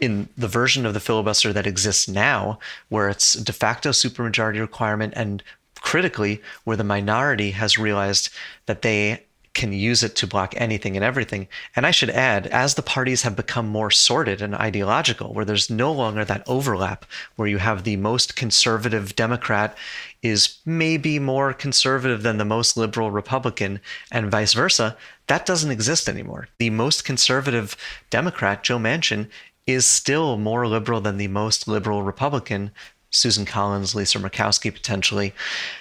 [0.00, 2.58] in the version of the filibuster that exists now,
[2.88, 5.42] where it's de facto supermajority requirement and
[5.80, 8.30] critically, where the minority has realized
[8.66, 11.46] that they can use it to block anything and everything.
[11.76, 15.68] And I should add, as the parties have become more sorted and ideological, where there's
[15.68, 17.04] no longer that overlap,
[17.36, 19.76] where you have the most conservative Democrat
[20.22, 26.08] is maybe more conservative than the most liberal Republican, and vice versa, That doesn't exist
[26.08, 26.48] anymore.
[26.58, 27.76] The most conservative
[28.10, 29.28] Democrat, Joe Manchin,
[29.66, 32.72] is still more liberal than the most liberal Republican,
[33.12, 35.32] Susan Collins, Lisa Murkowski potentially.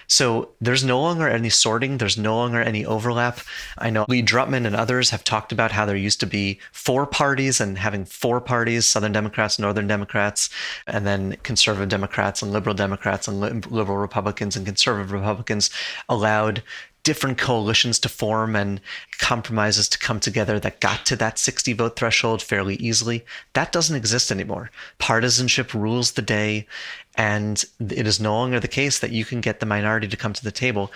[0.07, 3.39] So there's no longer any sorting, there's no longer any overlap.
[3.77, 7.07] I know Lee Drutman and others have talked about how there used to be four
[7.07, 10.49] parties and having four parties Southern Democrats, Northern Democrats,
[10.85, 13.39] and then conservative Democrats and liberal Democrats and
[13.71, 15.69] liberal Republicans and conservative Republicans
[16.09, 16.61] allowed
[17.03, 18.79] different coalitions to form and
[19.17, 23.25] compromises to come together that got to that 60 vote threshold fairly easily.
[23.53, 24.69] That doesn't exist anymore.
[24.99, 26.67] Partisanship rules the day,
[27.15, 30.33] and it is no longer the case that you can get the minority to come
[30.33, 30.91] to the table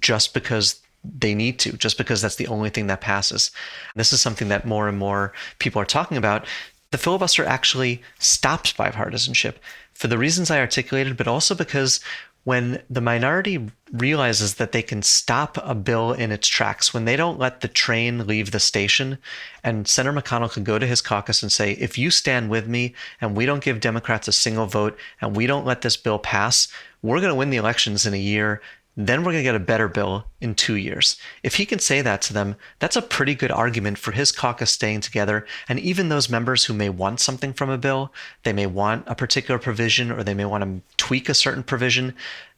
[0.00, 0.80] just because
[1.18, 3.50] they need to, just because that's the only thing that passes.
[3.94, 6.46] This is something that more and more people are talking about.
[6.90, 9.54] The filibuster actually stops bipartisanship
[9.94, 12.00] for the reasons I articulated, but also because
[12.46, 17.16] when the minority realizes that they can stop a bill in its tracks, when they
[17.16, 19.18] don't let the train leave the station,
[19.64, 22.94] and Senator McConnell can go to his caucus and say, if you stand with me
[23.20, 26.68] and we don't give Democrats a single vote and we don't let this bill pass,
[27.02, 28.62] we're going to win the elections in a year
[28.96, 31.18] then we're going to get a better bill in two years.
[31.42, 34.70] If he can say that to them, that's a pretty good argument for his caucus
[34.70, 35.46] staying together.
[35.68, 38.12] And even those members who may want something from a bill,
[38.44, 42.14] they may want a particular provision or they may want to tweak a certain provision,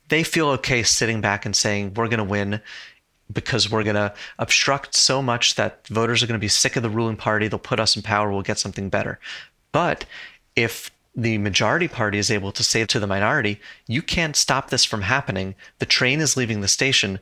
[0.09, 2.61] they feel okay sitting back and saying, we're going to win
[3.33, 6.83] because we're going to obstruct so much that voters are going to be sick of
[6.83, 7.49] the ruling party.
[7.49, 8.31] They'll put us in power.
[8.31, 9.19] We'll get something better.
[9.73, 10.07] But
[10.57, 14.85] if the majority party is able to say to the minority, you can't stop this
[14.85, 15.57] from happening.
[15.81, 17.19] The train is leaving the station.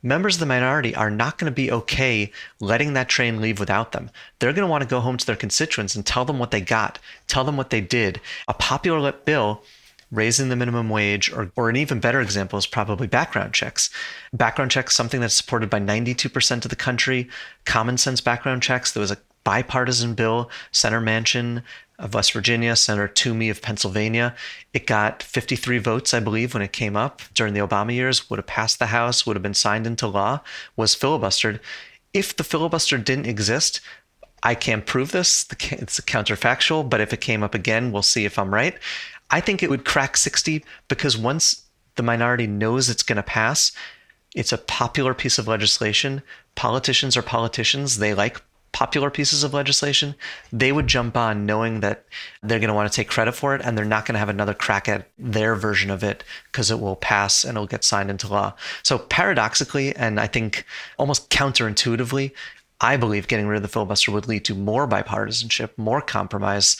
[0.00, 3.90] Members of the minority are not going to be okay letting that train leave without
[3.90, 4.10] them.
[4.38, 6.60] They're going to want to go home to their constituents and tell them what they
[6.60, 8.20] got, tell them what they did.
[8.46, 9.64] A popular bill
[10.12, 13.90] raising the minimum wage, or, or an even better example is probably background checks.
[14.32, 17.28] Background checks, something that's supported by 92% of the country.
[17.64, 18.92] Common sense background checks.
[18.92, 21.62] There was a bipartisan bill, Senator Manchin
[21.98, 24.34] of West Virginia, Senator Toomey of Pennsylvania.
[24.72, 28.38] It got 53 votes, I believe, when it came up during the Obama years, would
[28.38, 30.40] have passed the House, would have been signed into law,
[30.76, 31.60] was filibustered.
[32.12, 33.80] If the filibuster didn't exist,
[34.42, 35.46] I can't prove this.
[35.70, 38.76] It's a counterfactual, but if it came up again, we'll see if I'm right.
[39.30, 41.62] I think it would crack 60 because once
[41.94, 43.72] the minority knows it's going to pass,
[44.34, 46.22] it's a popular piece of legislation.
[46.54, 47.98] Politicians are politicians.
[47.98, 50.14] They like popular pieces of legislation,
[50.50, 52.04] they would jump on knowing that
[52.42, 54.28] they're going to want to take credit for it and they're not going to have
[54.28, 58.10] another crack at their version of it because it will pass and it'll get signed
[58.10, 58.54] into law.
[58.82, 60.64] So, paradoxically, and I think
[60.98, 62.32] almost counterintuitively,
[62.80, 66.76] I believe getting rid of the filibuster would lead to more bipartisanship, more compromise,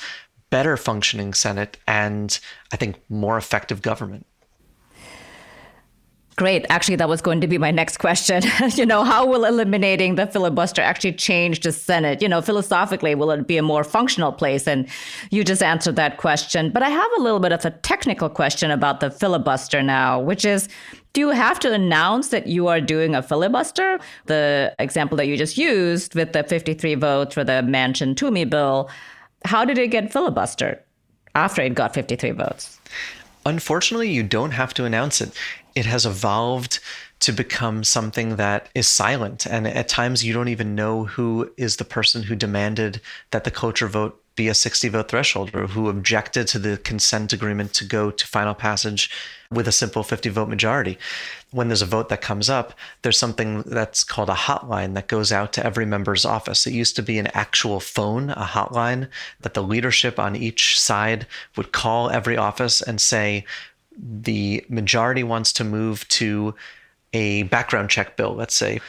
[0.51, 2.39] better functioning Senate, and
[2.73, 4.27] I think more effective government.
[6.37, 6.65] Great.
[6.71, 8.43] Actually, that was going to be my next question.
[8.75, 12.23] you know, how will eliminating the filibuster actually change the Senate?
[12.23, 14.67] You know, philosophically, will it be a more functional place?
[14.67, 14.89] And
[15.31, 16.71] you just answered that question.
[16.71, 20.45] But I have a little bit of a technical question about the filibuster now, which
[20.45, 20.69] is
[21.13, 23.99] do you have to announce that you are doing a filibuster?
[24.25, 28.89] The example that you just used with the 53 votes for the Manchin Toomey bill,
[29.45, 30.79] how did it get filibustered
[31.35, 32.81] after it got 53 votes?
[33.45, 35.37] Unfortunately, you don't have to announce it
[35.75, 36.79] it has evolved
[37.21, 39.47] to become something that is silent.
[39.47, 43.51] And at times, you don't even know who is the person who demanded that the
[43.51, 47.85] cloture vote be a 60 vote threshold or who objected to the consent agreement to
[47.85, 49.11] go to final passage
[49.51, 50.99] with a simple 50 vote majority.
[51.51, 55.31] When there's a vote that comes up, there's something that's called a hotline that goes
[55.31, 56.67] out to every member's office.
[56.67, 59.09] It used to be an actual phone, a hotline
[59.43, 63.45] that the leadership on each side would call every office and say,
[63.97, 66.55] the majority wants to move to
[67.13, 68.81] a background check bill, let's say,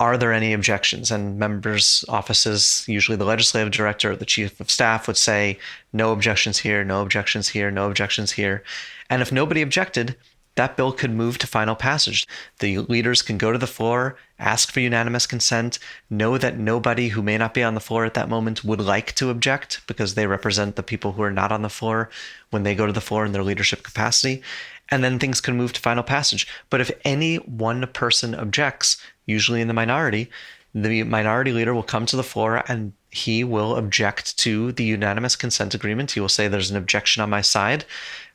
[0.00, 1.10] are there any objections?
[1.10, 5.58] And members' offices, usually the legislative director or the chief of staff, would say,
[5.92, 8.62] no objections here, no objections here, no objections here.
[9.10, 10.16] And if nobody objected,
[10.58, 12.26] that bill could move to final passage.
[12.58, 15.78] The leaders can go to the floor, ask for unanimous consent,
[16.10, 19.14] know that nobody who may not be on the floor at that moment would like
[19.14, 22.10] to object because they represent the people who are not on the floor
[22.50, 24.42] when they go to the floor in their leadership capacity.
[24.88, 26.48] And then things can move to final passage.
[26.70, 30.28] But if any one person objects, usually in the minority,
[30.74, 35.36] the minority leader will come to the floor and he will object to the unanimous
[35.36, 36.10] consent agreement.
[36.10, 37.84] He will say, There's an objection on my side.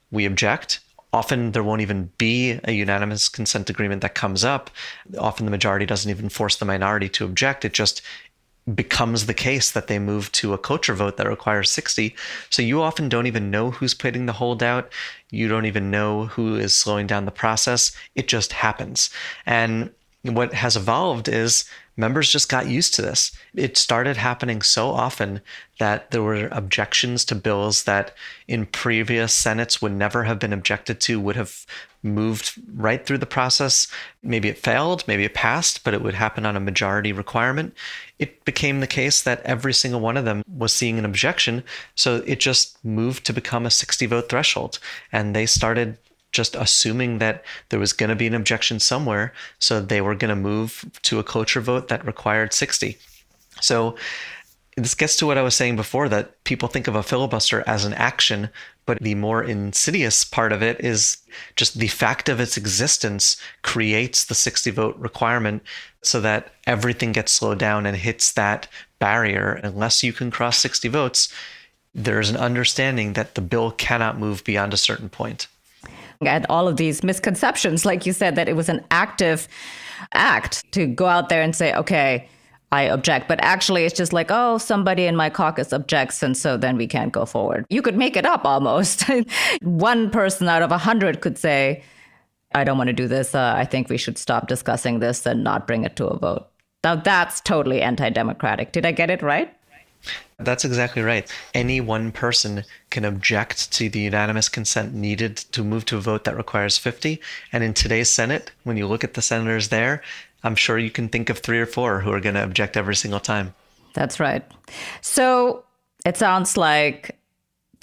[0.09, 0.79] We object
[1.13, 4.71] often there won't even be a unanimous consent agreement that comes up.
[5.17, 7.63] Often the majority doesn't even force the minority to object.
[7.63, 8.01] It just
[8.75, 12.15] becomes the case that they move to a cloture vote that requires 60.
[12.49, 14.91] So you often don't even know who's putting the holdout.
[15.29, 17.91] You don't even know who is slowing down the process.
[18.15, 19.09] It just happens.
[19.45, 19.91] And
[20.23, 21.65] what has evolved is
[21.95, 23.31] members just got used to this.
[23.53, 25.41] It started happening so often
[25.79, 28.13] that there were objections to bills that
[28.47, 31.65] in previous Senates would never have been objected to, would have
[32.03, 33.87] moved right through the process.
[34.21, 37.73] Maybe it failed, maybe it passed, but it would happen on a majority requirement.
[38.19, 41.63] It became the case that every single one of them was seeing an objection.
[41.95, 44.79] So it just moved to become a 60 vote threshold.
[45.11, 45.97] And they started
[46.33, 49.31] just assuming that there was going to be an objection somewhere.
[49.59, 52.97] So they were going to move to a cloture vote that required 60.
[53.61, 53.95] So
[54.75, 57.85] this gets to what I was saying before that people think of a filibuster as
[57.85, 58.49] an action,
[58.85, 61.17] but the more insidious part of it is
[61.55, 65.61] just the fact of its existence creates the 60 vote requirement
[66.01, 68.67] so that everything gets slowed down and hits that
[68.97, 69.59] barrier.
[69.63, 71.31] Unless you can cross 60 votes,
[71.93, 75.47] there's an understanding that the bill cannot move beyond a certain point
[76.21, 79.47] and all of these misconceptions, like you said, that it was an active
[80.13, 82.27] act to go out there and say, okay,
[82.71, 83.27] I object.
[83.27, 86.87] But actually, it's just like, oh, somebody in my caucus objects, and so then we
[86.87, 87.65] can't go forward.
[87.69, 89.05] You could make it up almost.
[89.61, 91.83] One person out of a hundred could say,
[92.55, 93.35] I don't want to do this.
[93.35, 96.47] Uh, I think we should stop discussing this and not bring it to a vote.
[96.83, 98.71] Now, that's totally anti democratic.
[98.71, 99.55] Did I get it right?
[100.37, 101.31] That's exactly right.
[101.53, 106.25] Any one person can object to the unanimous consent needed to move to a vote
[106.25, 107.21] that requires 50.
[107.51, 110.01] And in today's Senate, when you look at the senators there,
[110.43, 112.95] I'm sure you can think of three or four who are going to object every
[112.95, 113.53] single time.
[113.93, 114.43] That's right.
[115.01, 115.63] So
[116.05, 117.17] it sounds like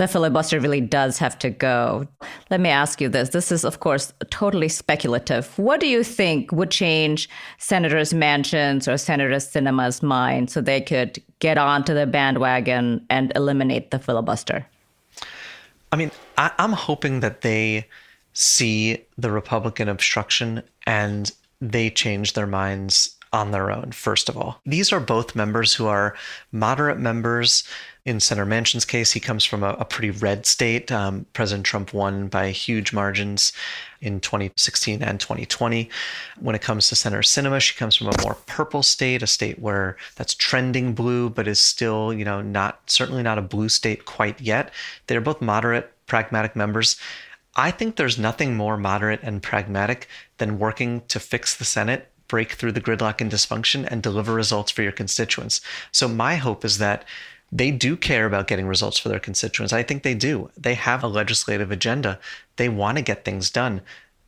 [0.01, 2.09] the filibuster really does have to go.
[2.49, 3.29] Let me ask you this.
[3.29, 5.59] This is, of course, totally speculative.
[5.59, 7.29] What do you think would change
[7.59, 13.91] Senators Manchin's or Senator Sinema's mind so they could get onto the bandwagon and eliminate
[13.91, 14.67] the filibuster?
[15.93, 17.87] I mean, I, I'm hoping that they
[18.33, 21.31] see the Republican obstruction and
[21.61, 24.61] they change their minds on their own, first of all.
[24.65, 26.17] These are both members who are
[26.53, 27.65] moderate members.
[28.07, 30.91] In Senator Manchin's case, he comes from a, a pretty red state.
[30.91, 33.53] Um, President Trump won by huge margins
[34.01, 35.91] in 2016 and 2020.
[36.39, 39.59] When it comes to Senator Sinema, she comes from a more purple state, a state
[39.59, 44.07] where that's trending blue, but is still, you know, not certainly not a blue state
[44.07, 44.73] quite yet.
[45.07, 46.97] They're both moderate, pragmatic members.
[47.57, 52.53] I think there's nothing more moderate and pragmatic than working to fix the Senate break
[52.53, 55.61] through the gridlock and dysfunction and deliver results for your constituents.
[55.91, 57.05] So my hope is that
[57.53, 59.73] they do care about getting results for their constituents.
[59.73, 60.51] I think they do.
[60.57, 62.19] They have a legislative agenda.
[62.57, 63.81] They want to get things done.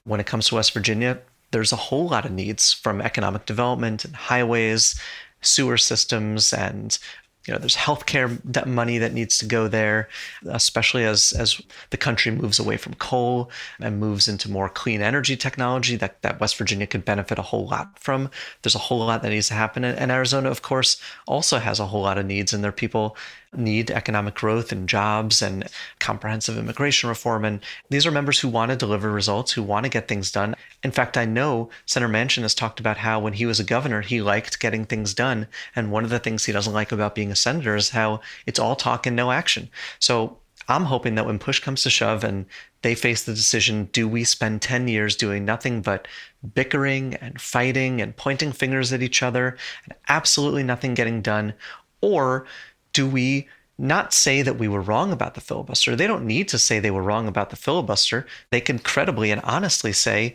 [0.04, 1.20] When it comes to West Virginia,
[1.52, 4.98] there's a whole lot of needs from economic development and highways,
[5.40, 6.98] sewer systems, and
[7.46, 10.08] you know, there's healthcare money that needs to go there,
[10.46, 15.36] especially as as the country moves away from coal and moves into more clean energy
[15.36, 18.30] technology that, that West Virginia could benefit a whole lot from.
[18.62, 19.84] There's a whole lot that needs to happen.
[19.84, 23.16] And Arizona, of course, also has a whole lot of needs, and their people
[23.54, 27.44] need economic growth and jobs and comprehensive immigration reform.
[27.44, 30.54] And these are members who want to deliver results, who want to get things done.
[30.82, 34.00] In fact, I know Senator Manchin has talked about how when he was a governor,
[34.00, 35.46] he liked getting things done.
[35.76, 38.58] And one of the things he doesn't like about being a senator is how it's
[38.58, 39.68] all talk and no action.
[39.98, 40.38] So
[40.68, 42.46] I'm hoping that when push comes to shove and
[42.82, 46.08] they face the decision do we spend 10 years doing nothing but
[46.54, 51.54] bickering and fighting and pointing fingers at each other and absolutely nothing getting done?
[52.00, 52.46] Or
[52.92, 55.96] do we not say that we were wrong about the filibuster?
[55.96, 58.26] They don't need to say they were wrong about the filibuster.
[58.50, 60.34] They can credibly and honestly say,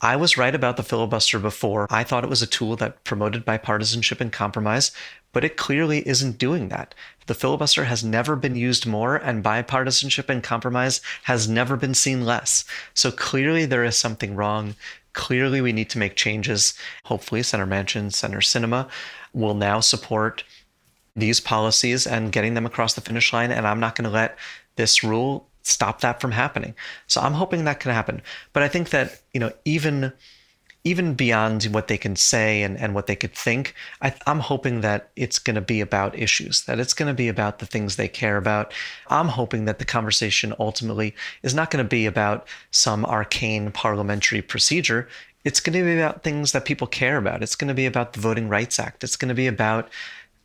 [0.00, 1.86] I was right about the filibuster before.
[1.88, 4.90] I thought it was a tool that promoted bipartisanship and compromise,
[5.32, 6.92] but it clearly isn't doing that.
[7.26, 12.24] The filibuster has never been used more, and bipartisanship and compromise has never been seen
[12.24, 12.64] less.
[12.94, 14.74] So clearly there is something wrong.
[15.12, 16.74] Clearly we need to make changes.
[17.04, 18.88] Hopefully, Senator Manchin, Senator Sinema
[19.32, 20.42] will now support
[21.14, 23.50] these policies and getting them across the finish line.
[23.50, 24.38] And I'm not going to let
[24.76, 26.74] this rule stop that from happening.
[27.06, 28.22] So I'm hoping that can happen.
[28.52, 30.12] But I think that, you know, even
[30.84, 34.80] even beyond what they can say and, and what they could think, I, I'm hoping
[34.80, 37.94] that it's going to be about issues, that it's going to be about the things
[37.94, 38.72] they care about.
[39.08, 44.42] I'm hoping that the conversation ultimately is not going to be about some arcane parliamentary
[44.42, 45.08] procedure.
[45.44, 47.44] It's going to be about things that people care about.
[47.44, 49.04] It's going to be about the Voting Rights Act.
[49.04, 49.88] It's going to be about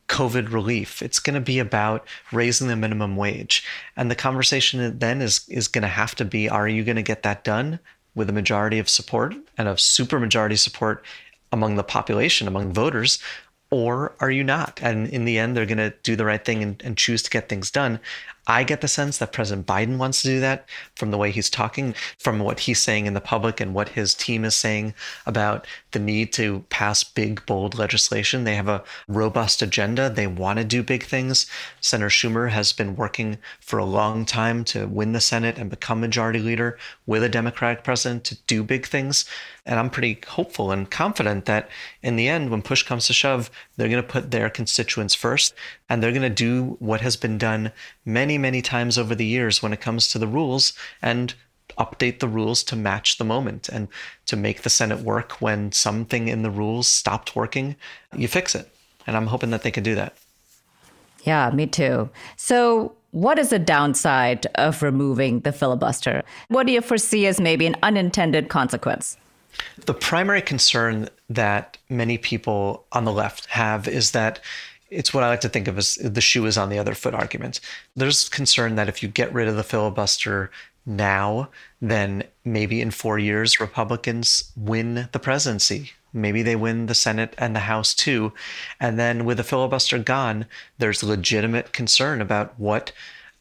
[0.07, 1.01] COVID relief.
[1.01, 3.63] It's going to be about raising the minimum wage.
[3.95, 7.01] And the conversation then is, is going to have to be are you going to
[7.01, 7.79] get that done
[8.15, 11.03] with a majority of support and a supermajority support
[11.51, 13.19] among the population, among voters?
[13.69, 14.79] Or are you not?
[14.81, 17.29] And in the end, they're going to do the right thing and, and choose to
[17.29, 17.99] get things done.
[18.47, 21.49] I get the sense that President Biden wants to do that from the way he's
[21.49, 24.93] talking, from what he's saying in the public and what his team is saying
[25.25, 28.45] about the need to pass big, bold legislation.
[28.45, 30.09] They have a robust agenda.
[30.09, 31.45] They want to do big things.
[31.81, 35.99] Senator Schumer has been working for a long time to win the Senate and become
[35.99, 39.25] majority leader with a Democratic president to do big things.
[39.65, 41.69] And I'm pretty hopeful and confident that
[42.01, 45.53] in the end, when push comes to shove, they're going to put their constituents first
[45.87, 47.71] and they're going to do what has been done
[48.03, 51.35] many, many times over the years when it comes to the rules and
[51.77, 53.87] update the rules to match the moment and
[54.25, 57.75] to make the Senate work when something in the rules stopped working,
[58.15, 58.69] you fix it.
[59.05, 60.15] And I'm hoping that they can do that.
[61.23, 62.09] Yeah, me too.
[62.35, 66.23] So, what is the downside of removing the filibuster?
[66.49, 69.17] What do you foresee as maybe an unintended consequence?
[69.85, 74.39] The primary concern that many people on the left have is that
[74.89, 77.13] it's what I like to think of as the shoe is on the other foot
[77.13, 77.59] argument.
[77.95, 80.49] There's concern that if you get rid of the filibuster
[80.85, 81.49] now,
[81.81, 85.91] then maybe in four years, Republicans win the presidency.
[86.13, 88.31] Maybe they win the Senate and the House too.
[88.79, 90.45] And then with the filibuster gone,
[90.77, 92.93] there's legitimate concern about what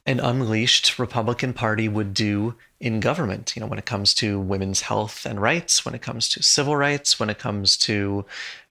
[0.07, 4.83] an unleashed Republican Party would do in government, you know, when it comes to women's
[4.83, 8.25] health and rights, when it comes to civil rights, when it comes to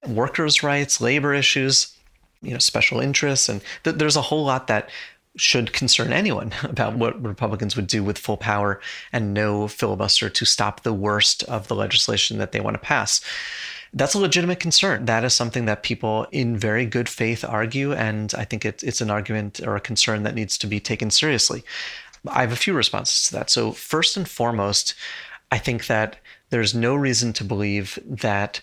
[0.07, 1.95] workers' rights, labor issues,
[2.41, 3.49] you know, special interests.
[3.49, 4.89] And th- there's a whole lot that
[5.35, 8.79] should concern anyone about what Republicans would do with full power
[9.11, 13.21] and no filibuster to stop the worst of the legislation that they want to pass.
[13.95, 15.05] That's a legitimate concern.
[15.05, 18.99] That is something that people in very good faith argue, and I think it, it's
[18.99, 21.63] an argument or a concern that needs to be taken seriously.
[22.27, 23.49] I have a few responses to that.
[23.49, 24.95] So, first and foremost,
[25.49, 26.17] I think that
[26.49, 28.59] there's no reason to believe that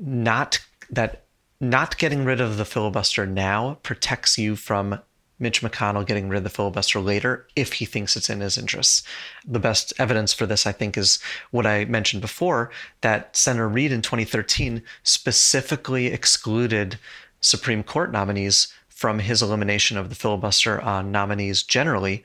[0.00, 0.58] not
[0.90, 1.24] that
[1.60, 4.98] not getting rid of the filibuster now protects you from
[5.42, 9.02] Mitch McConnell getting rid of the filibuster later if he thinks it's in his interests.
[9.46, 11.18] The best evidence for this, I think, is
[11.50, 12.70] what I mentioned before
[13.02, 16.98] that Senator Reid in 2013 specifically excluded
[17.40, 22.24] Supreme Court nominees from his elimination of the filibuster on nominees generally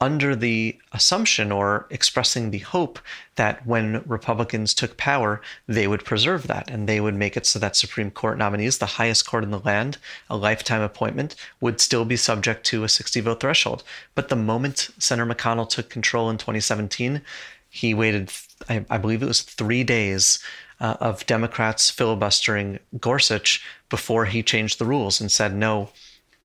[0.00, 3.00] under the assumption or expressing the hope
[3.34, 7.58] that when Republicans took power, they would preserve that and they would make it so
[7.58, 9.98] that Supreme Court nominees, the highest court in the land,
[10.30, 13.82] a lifetime appointment, would still be subject to a 60 vote threshold.
[14.14, 17.20] But the moment Senator McConnell took control in 2017,
[17.68, 18.32] he waited,
[18.68, 20.38] I, I believe it was three days
[20.80, 25.90] uh, of Democrats filibustering Gorsuch before he changed the rules and said, no,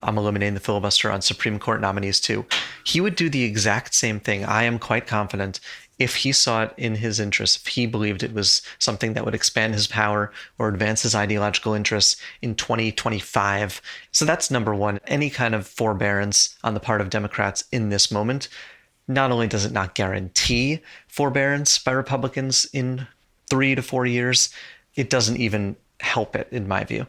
[0.04, 2.45] I'm eliminating the filibuster on Supreme Court nominees too.
[2.84, 4.45] He would do the exact same thing.
[4.45, 5.60] I am quite confident
[5.99, 9.36] if he saw it in his interest, if he believed it was something that would
[9.36, 13.82] expand his power or advance his ideological interests in 2025.
[14.12, 14.99] So that's number one.
[15.08, 18.49] Any kind of forbearance on the part of Democrats in this moment,
[19.08, 23.08] not only does it not guarantee forbearance by Republicans in
[23.49, 24.49] three to four years,
[24.95, 27.06] it doesn't even help it, in my view.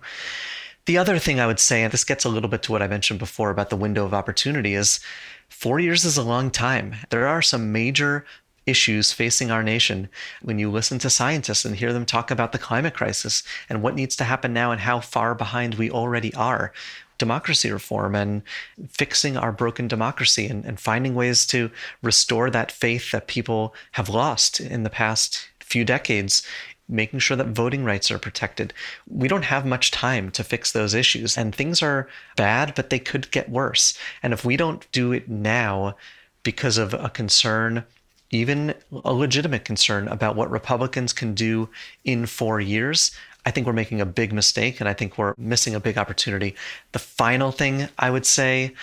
[0.86, 2.88] The other thing I would say, and this gets a little bit to what I
[2.88, 5.00] mentioned before about the window of opportunity, is
[5.48, 6.96] four years is a long time.
[7.08, 8.26] There are some major
[8.66, 10.08] issues facing our nation
[10.42, 13.94] when you listen to scientists and hear them talk about the climate crisis and what
[13.94, 16.72] needs to happen now and how far behind we already are
[17.18, 18.42] democracy reform and
[18.88, 21.70] fixing our broken democracy and, and finding ways to
[22.02, 26.42] restore that faith that people have lost in the past few decades
[26.88, 28.72] making sure that voting rights are protected.
[29.08, 32.98] We don't have much time to fix those issues, and things are bad, but they
[32.98, 33.98] could get worse.
[34.22, 35.96] And if we don't do it now
[36.42, 37.84] because of a concern,
[38.30, 38.74] even
[39.04, 41.68] a legitimate concern about what Republicans can do
[42.04, 43.12] in four years,
[43.46, 46.54] I think we're making a big mistake, and I think we're missing a big opportunity.
[46.92, 48.74] The final thing I would say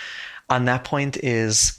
[0.48, 1.78] on that point is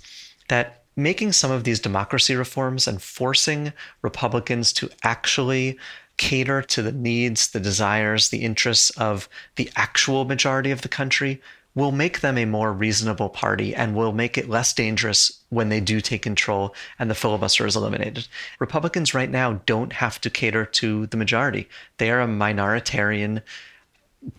[0.50, 5.78] that making some of these democracy reforms and forcing Republicans to actually
[6.18, 11.41] cater to the needs, the desires, the interests of the actual majority of the country
[11.76, 15.80] will make them a more reasonable party and will make it less dangerous when they
[15.80, 18.28] do take control and the filibuster is eliminated.
[18.59, 21.68] Republicans right now don't have to cater to the majority.
[21.97, 23.41] They are a minoritarian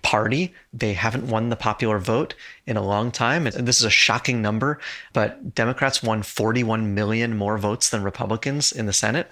[0.02, 0.52] party.
[0.72, 2.34] They haven't won the popular vote
[2.66, 3.46] in a long time.
[3.46, 4.78] And this is a shocking number,
[5.12, 9.30] but Democrats won 41 million more votes than Republicans in the Senate.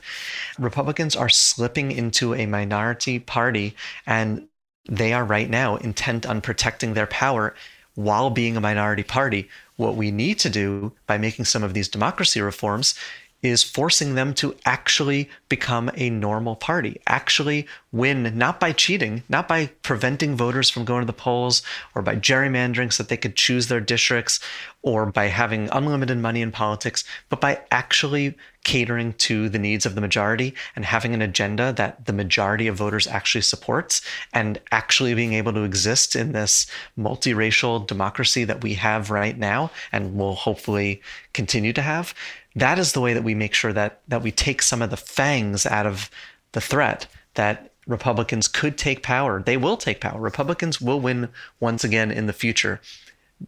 [0.59, 3.75] Republicans are slipping into a minority party,
[4.07, 4.47] and
[4.89, 7.55] they are right now intent on protecting their power
[7.95, 9.49] while being a minority party.
[9.77, 12.95] What we need to do by making some of these democracy reforms
[13.43, 19.49] is forcing them to actually become a normal party, actually win, not by cheating, not
[19.49, 21.63] by preventing voters from going to the polls
[21.95, 24.39] or by gerrymandering so that they could choose their districts
[24.83, 28.35] or by having unlimited money in politics, but by actually
[28.65, 32.77] catering to the needs of the majority and having an agenda that the majority of
[32.77, 34.01] voters actually supports
[34.33, 36.67] and actually being able to exist in this
[36.97, 42.15] multiracial democracy that we have right now and will hopefully continue to have
[42.57, 44.97] that is the way that we make sure that that we take some of the
[44.97, 46.11] fangs out of
[46.53, 49.43] the threat that Republicans could take power.
[49.43, 50.21] They will take power.
[50.21, 51.29] Republicans will win
[51.61, 52.81] once again in the future.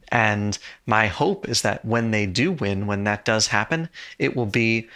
[0.09, 3.89] And my hope is that when they do win, when that does happen,
[4.19, 4.89] it will be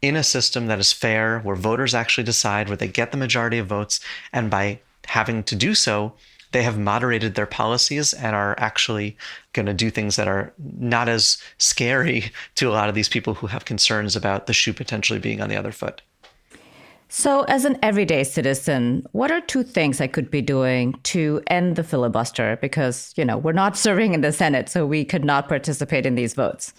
[0.00, 3.58] in a system that is fair, where voters actually decide, where they get the majority
[3.58, 4.00] of votes.
[4.32, 6.14] And by having to do so,
[6.52, 9.16] they have moderated their policies and are actually
[9.52, 13.34] going to do things that are not as scary to a lot of these people
[13.34, 16.02] who have concerns about the shoe potentially being on the other foot.
[17.08, 21.76] So, as an everyday citizen, what are two things I could be doing to end
[21.76, 22.58] the filibuster?
[22.60, 26.16] Because, you know, we're not serving in the Senate, so we could not participate in
[26.16, 26.74] these votes.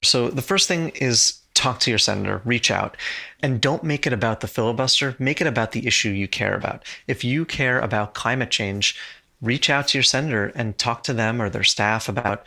[0.00, 2.96] So, the first thing is talk to your senator, reach out,
[3.42, 5.14] and don't make it about the filibuster.
[5.18, 6.84] Make it about the issue you care about.
[7.06, 8.96] If you care about climate change,
[9.40, 12.46] reach out to your senator and talk to them or their staff about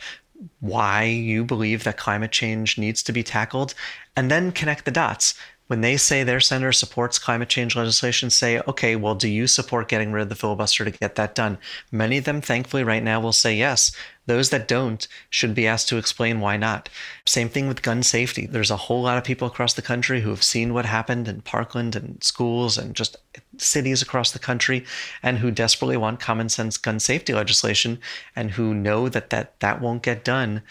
[0.60, 3.74] why you believe that climate change needs to be tackled,
[4.14, 5.34] and then connect the dots
[5.66, 9.88] when they say their senator supports climate change legislation, say, okay, well, do you support
[9.88, 11.58] getting rid of the filibuster to get that done?
[11.90, 13.90] Many of them, thankfully, right now will say yes.
[14.26, 16.88] Those that don't should be asked to explain why not.
[17.26, 18.46] Same thing with gun safety.
[18.46, 21.42] There's a whole lot of people across the country who have seen what happened in
[21.42, 23.16] Parkland and schools and just
[23.56, 24.84] cities across the country
[25.22, 27.98] and who desperately want common sense gun safety legislation
[28.34, 30.62] and who know that that, that won't get done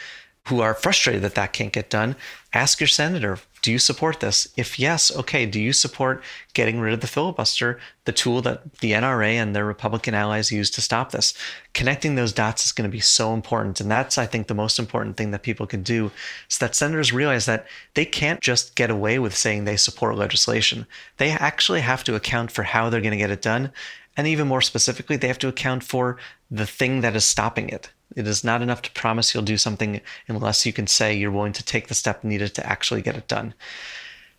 [0.48, 2.16] who are frustrated that that can't get done,
[2.54, 4.48] ask your senator, do you support this?
[4.56, 8.92] If yes, okay, do you support getting rid of the filibuster, the tool that the
[8.92, 11.34] NRA and their Republican allies use to stop this?
[11.74, 13.82] Connecting those dots is going to be so important.
[13.82, 16.12] And that's, I think, the most important thing that people can do
[16.48, 20.86] so that senators realize that they can't just get away with saying they support legislation.
[21.18, 23.72] They actually have to account for how they're going to get it done.
[24.16, 26.18] And even more specifically, they have to account for
[26.52, 27.90] the thing that is stopping it.
[28.16, 31.54] It is not enough to promise you'll do something unless you can say you're willing
[31.54, 33.54] to take the step needed to actually get it done.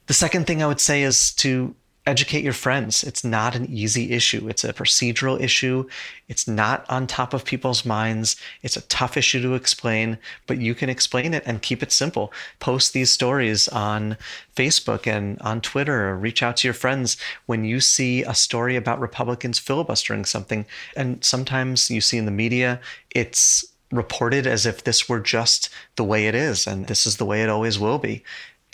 [0.07, 1.74] The second thing I would say is to
[2.07, 3.03] educate your friends.
[3.03, 4.49] It's not an easy issue.
[4.49, 5.89] It's a procedural issue.
[6.29, 8.37] It's not on top of people's minds.
[8.63, 12.33] It's a tough issue to explain, but you can explain it and keep it simple.
[12.61, 14.17] Post these stories on
[14.55, 18.77] Facebook and on Twitter, or reach out to your friends when you see a story
[18.77, 20.65] about Republicans filibustering something.
[20.97, 22.81] And sometimes you see in the media,
[23.11, 27.25] it's reported as if this were just the way it is and this is the
[27.25, 28.25] way it always will be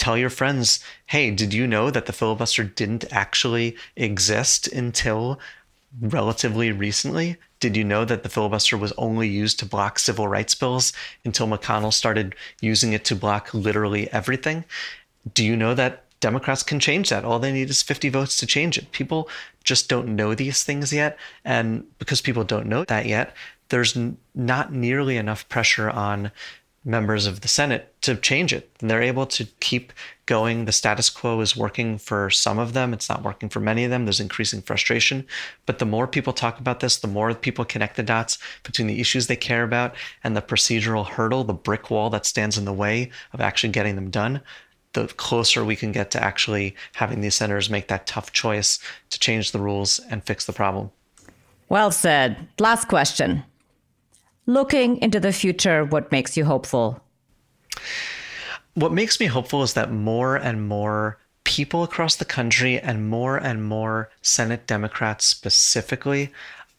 [0.03, 5.39] tell your friends, hey, did you know that the filibuster didn't actually exist until
[6.01, 7.37] relatively recently?
[7.61, 10.93] Did you know that the filibuster was only used to block civil rights bills
[11.25, 14.65] until McConnell started using it to block literally everything?
[15.35, 17.25] Do you know that Democrats can change that?
[17.25, 18.91] All they need is 50 votes to change it.
[18.91, 19.29] People
[19.63, 21.17] just don't know these things yet.
[21.45, 23.37] And because people don't know that yet,
[23.69, 23.97] there's
[24.35, 26.33] not nearly enough pressure on
[26.85, 28.71] members of the Senate to change it.
[28.81, 29.93] And they're able to keep
[30.27, 30.65] going.
[30.65, 32.93] The status quo is working for some of them.
[32.93, 34.05] It's not working for many of them.
[34.05, 35.27] There's increasing frustration.
[35.67, 39.01] But the more people talk about this, the more people connect the dots between the
[39.01, 42.73] issues they care about and the procedural hurdle, the brick wall that stands in the
[42.73, 44.41] way of actually getting them done.
[44.95, 48.79] The closer we can get to actually having these senators make that tough choice
[49.11, 50.91] to change the rules and fix the problem.
[51.69, 52.49] Well said.
[52.59, 53.45] Last question
[54.47, 57.01] looking into the future, what makes you hopeful?
[58.75, 63.37] What makes me hopeful is that more and more people across the country and more
[63.37, 66.33] and more Senate Democrats specifically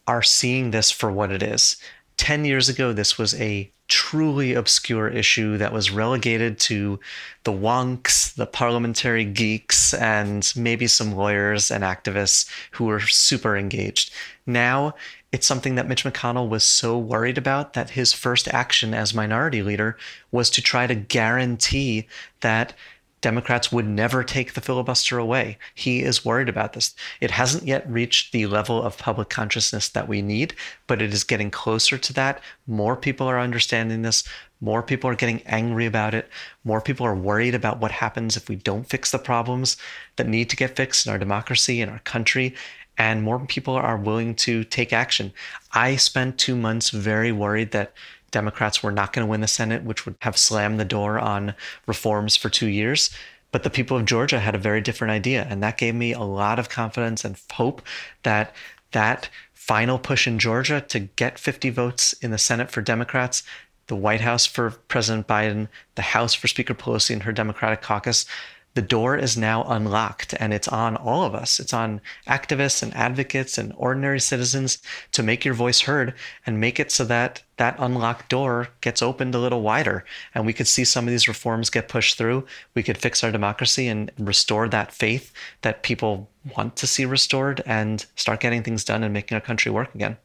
[0.06, 1.76] are seeing this for what it is.
[2.16, 6.98] 10 years ago, this was a truly obscure issue that was relegated to
[7.44, 14.10] the wonks, the parliamentary geeks, and maybe some lawyers and activists who were super engaged.
[14.46, 14.94] Now
[15.34, 19.64] it's something that Mitch McConnell was so worried about that his first action as minority
[19.64, 19.96] leader
[20.30, 22.06] was to try to guarantee
[22.40, 22.72] that
[23.20, 25.58] Democrats would never take the filibuster away.
[25.74, 26.94] He is worried about this.
[27.20, 30.54] It hasn't yet reached the level of public consciousness that we need,
[30.86, 32.40] but it is getting closer to that.
[32.68, 34.22] More people are understanding this.
[34.60, 36.28] More people are getting angry about it.
[36.62, 39.78] More people are worried about what happens if we don't fix the problems
[40.14, 42.54] that need to get fixed in our democracy, in our country
[42.96, 45.32] and more people are willing to take action.
[45.72, 47.92] I spent two months very worried that
[48.30, 51.54] Democrats were not going to win the Senate, which would have slammed the door on
[51.86, 53.10] reforms for two years.
[53.52, 55.46] But the people of Georgia had a very different idea.
[55.48, 57.82] And that gave me a lot of confidence and hope
[58.24, 58.52] that
[58.90, 63.44] that final push in Georgia to get 50 votes in the Senate for Democrats,
[63.86, 68.26] the White House for President Biden, the House for Speaker Pelosi and her Democratic caucus,
[68.74, 71.60] the door is now unlocked and it's on all of us.
[71.60, 74.78] It's on activists and advocates and ordinary citizens
[75.12, 76.14] to make your voice heard
[76.44, 80.04] and make it so that that unlocked door gets opened a little wider
[80.34, 82.44] and we could see some of these reforms get pushed through.
[82.74, 87.62] We could fix our democracy and restore that faith that people want to see restored
[87.64, 90.16] and start getting things done and making our country work again.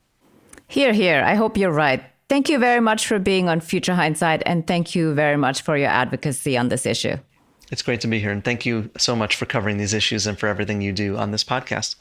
[0.67, 1.23] Hear, hear.
[1.23, 2.03] I hope you're right.
[2.29, 5.77] Thank you very much for being on Future Hindsight and thank you very much for
[5.77, 7.17] your advocacy on this issue.
[7.71, 8.31] It's great to be here.
[8.31, 11.31] And thank you so much for covering these issues and for everything you do on
[11.31, 11.95] this podcast.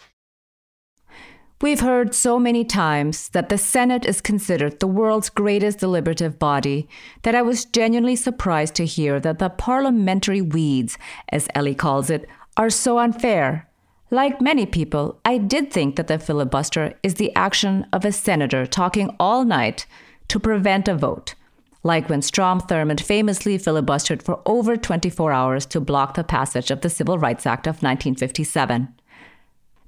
[1.61, 6.89] We've heard so many times that the Senate is considered the world's greatest deliberative body
[7.23, 10.97] that I was genuinely surprised to hear that the parliamentary weeds,
[11.31, 13.69] as Eli calls it, are so unfair.
[14.09, 18.65] Like many people, I did think that the filibuster is the action of a senator
[18.65, 19.85] talking all night
[20.29, 21.35] to prevent a vote
[21.83, 26.81] like when Strom Thurmond famously filibustered for over 24 hours to block the passage of
[26.81, 28.89] the Civil Rights Act of 1957.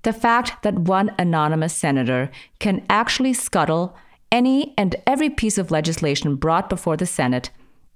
[0.03, 3.97] The fact that one anonymous senator can actually scuttle
[4.33, 7.51] any and every piece of legislation brought before the Senate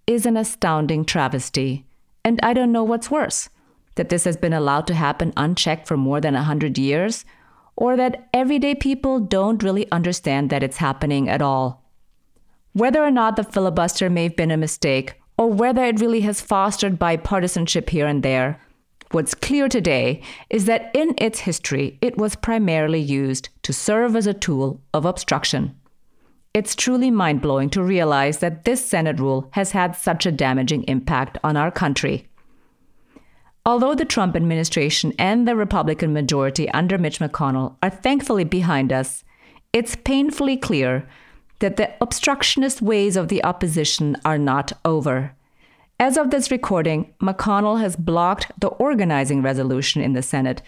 [0.06, 1.86] is an astounding travesty.
[2.24, 3.48] And I don't know what's worse
[3.96, 7.24] that this has been allowed to happen unchecked for more than 100 years,
[7.76, 11.83] or that everyday people don't really understand that it's happening at all.
[12.74, 16.40] Whether or not the filibuster may have been a mistake, or whether it really has
[16.40, 18.60] fostered bipartisanship here and there,
[19.12, 24.26] what's clear today is that in its history, it was primarily used to serve as
[24.26, 25.76] a tool of obstruction.
[26.52, 30.82] It's truly mind blowing to realize that this Senate rule has had such a damaging
[30.88, 32.26] impact on our country.
[33.64, 39.22] Although the Trump administration and the Republican majority under Mitch McConnell are thankfully behind us,
[39.72, 41.08] it's painfully clear
[41.60, 45.34] that the obstructionist ways of the opposition are not over.
[46.00, 50.60] As of this recording, McConnell has blocked the organizing resolution in the Senate,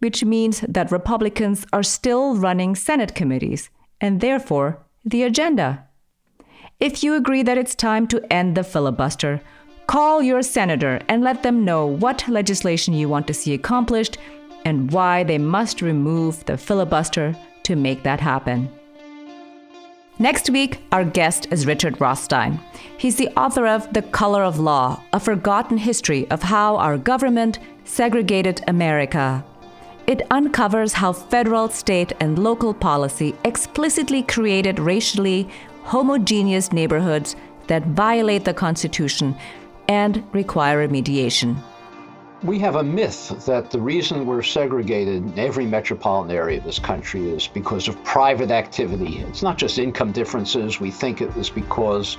[0.00, 3.70] which means that Republicans are still running Senate committees
[4.00, 5.86] and therefore the agenda.
[6.80, 9.40] If you agree that it's time to end the filibuster,
[9.86, 14.18] call your senator and let them know what legislation you want to see accomplished
[14.64, 18.68] and why they must remove the filibuster to make that happen.
[20.18, 22.60] Next week, our guest is Richard Rothstein.
[22.96, 27.58] He's the author of The Color of Law, a forgotten history of how our government
[27.84, 29.44] segregated America.
[30.06, 35.48] It uncovers how federal, state, and local policy explicitly created racially
[35.82, 37.34] homogeneous neighborhoods
[37.66, 39.34] that violate the Constitution
[39.88, 41.56] and require remediation.
[42.44, 46.78] We have a myth that the reason we're segregated in every metropolitan area of this
[46.78, 49.20] country is because of private activity.
[49.20, 50.78] It's not just income differences.
[50.78, 52.18] We think it is because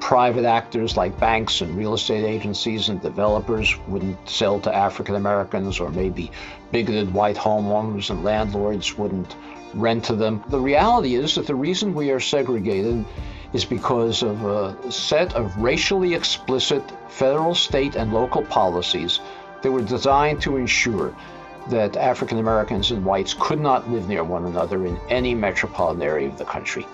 [0.00, 5.80] private actors like banks and real estate agencies and developers wouldn't sell to African Americans,
[5.80, 6.30] or maybe
[6.70, 9.34] bigoted white homeowners and landlords wouldn't
[9.72, 10.44] rent to them.
[10.50, 13.02] The reality is that the reason we are segregated
[13.54, 19.20] is because of a set of racially explicit federal, state, and local policies
[19.64, 21.16] they were designed to ensure
[21.70, 26.28] that African Americans and whites could not live near one another in any metropolitan area
[26.28, 26.86] of the country.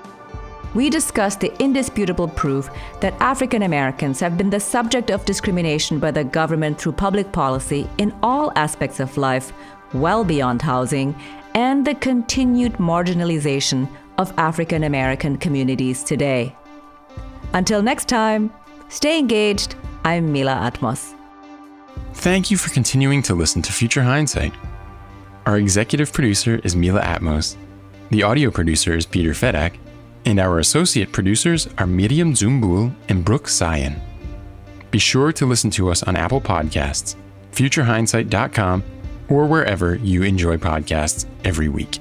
[0.72, 6.12] We discussed the indisputable proof that African Americans have been the subject of discrimination by
[6.12, 9.52] the government through public policy in all aspects of life,
[9.92, 11.16] well beyond housing,
[11.54, 16.54] and the continued marginalization of African American communities today.
[17.52, 18.52] Until next time,
[18.88, 19.74] stay engaged.
[20.04, 21.19] I'm Mila Atmos.
[22.14, 24.52] Thank you for continuing to listen to Future Hindsight.
[25.46, 27.56] Our executive producer is Mila Atmos,
[28.10, 29.76] the audio producer is Peter Fedak,
[30.24, 34.00] and our associate producers are Miriam Zumbul and Brooke Sion.
[34.90, 37.14] Be sure to listen to us on Apple Podcasts,
[37.52, 38.82] futurehindsight.com,
[39.28, 42.00] or wherever you enjoy podcasts every week.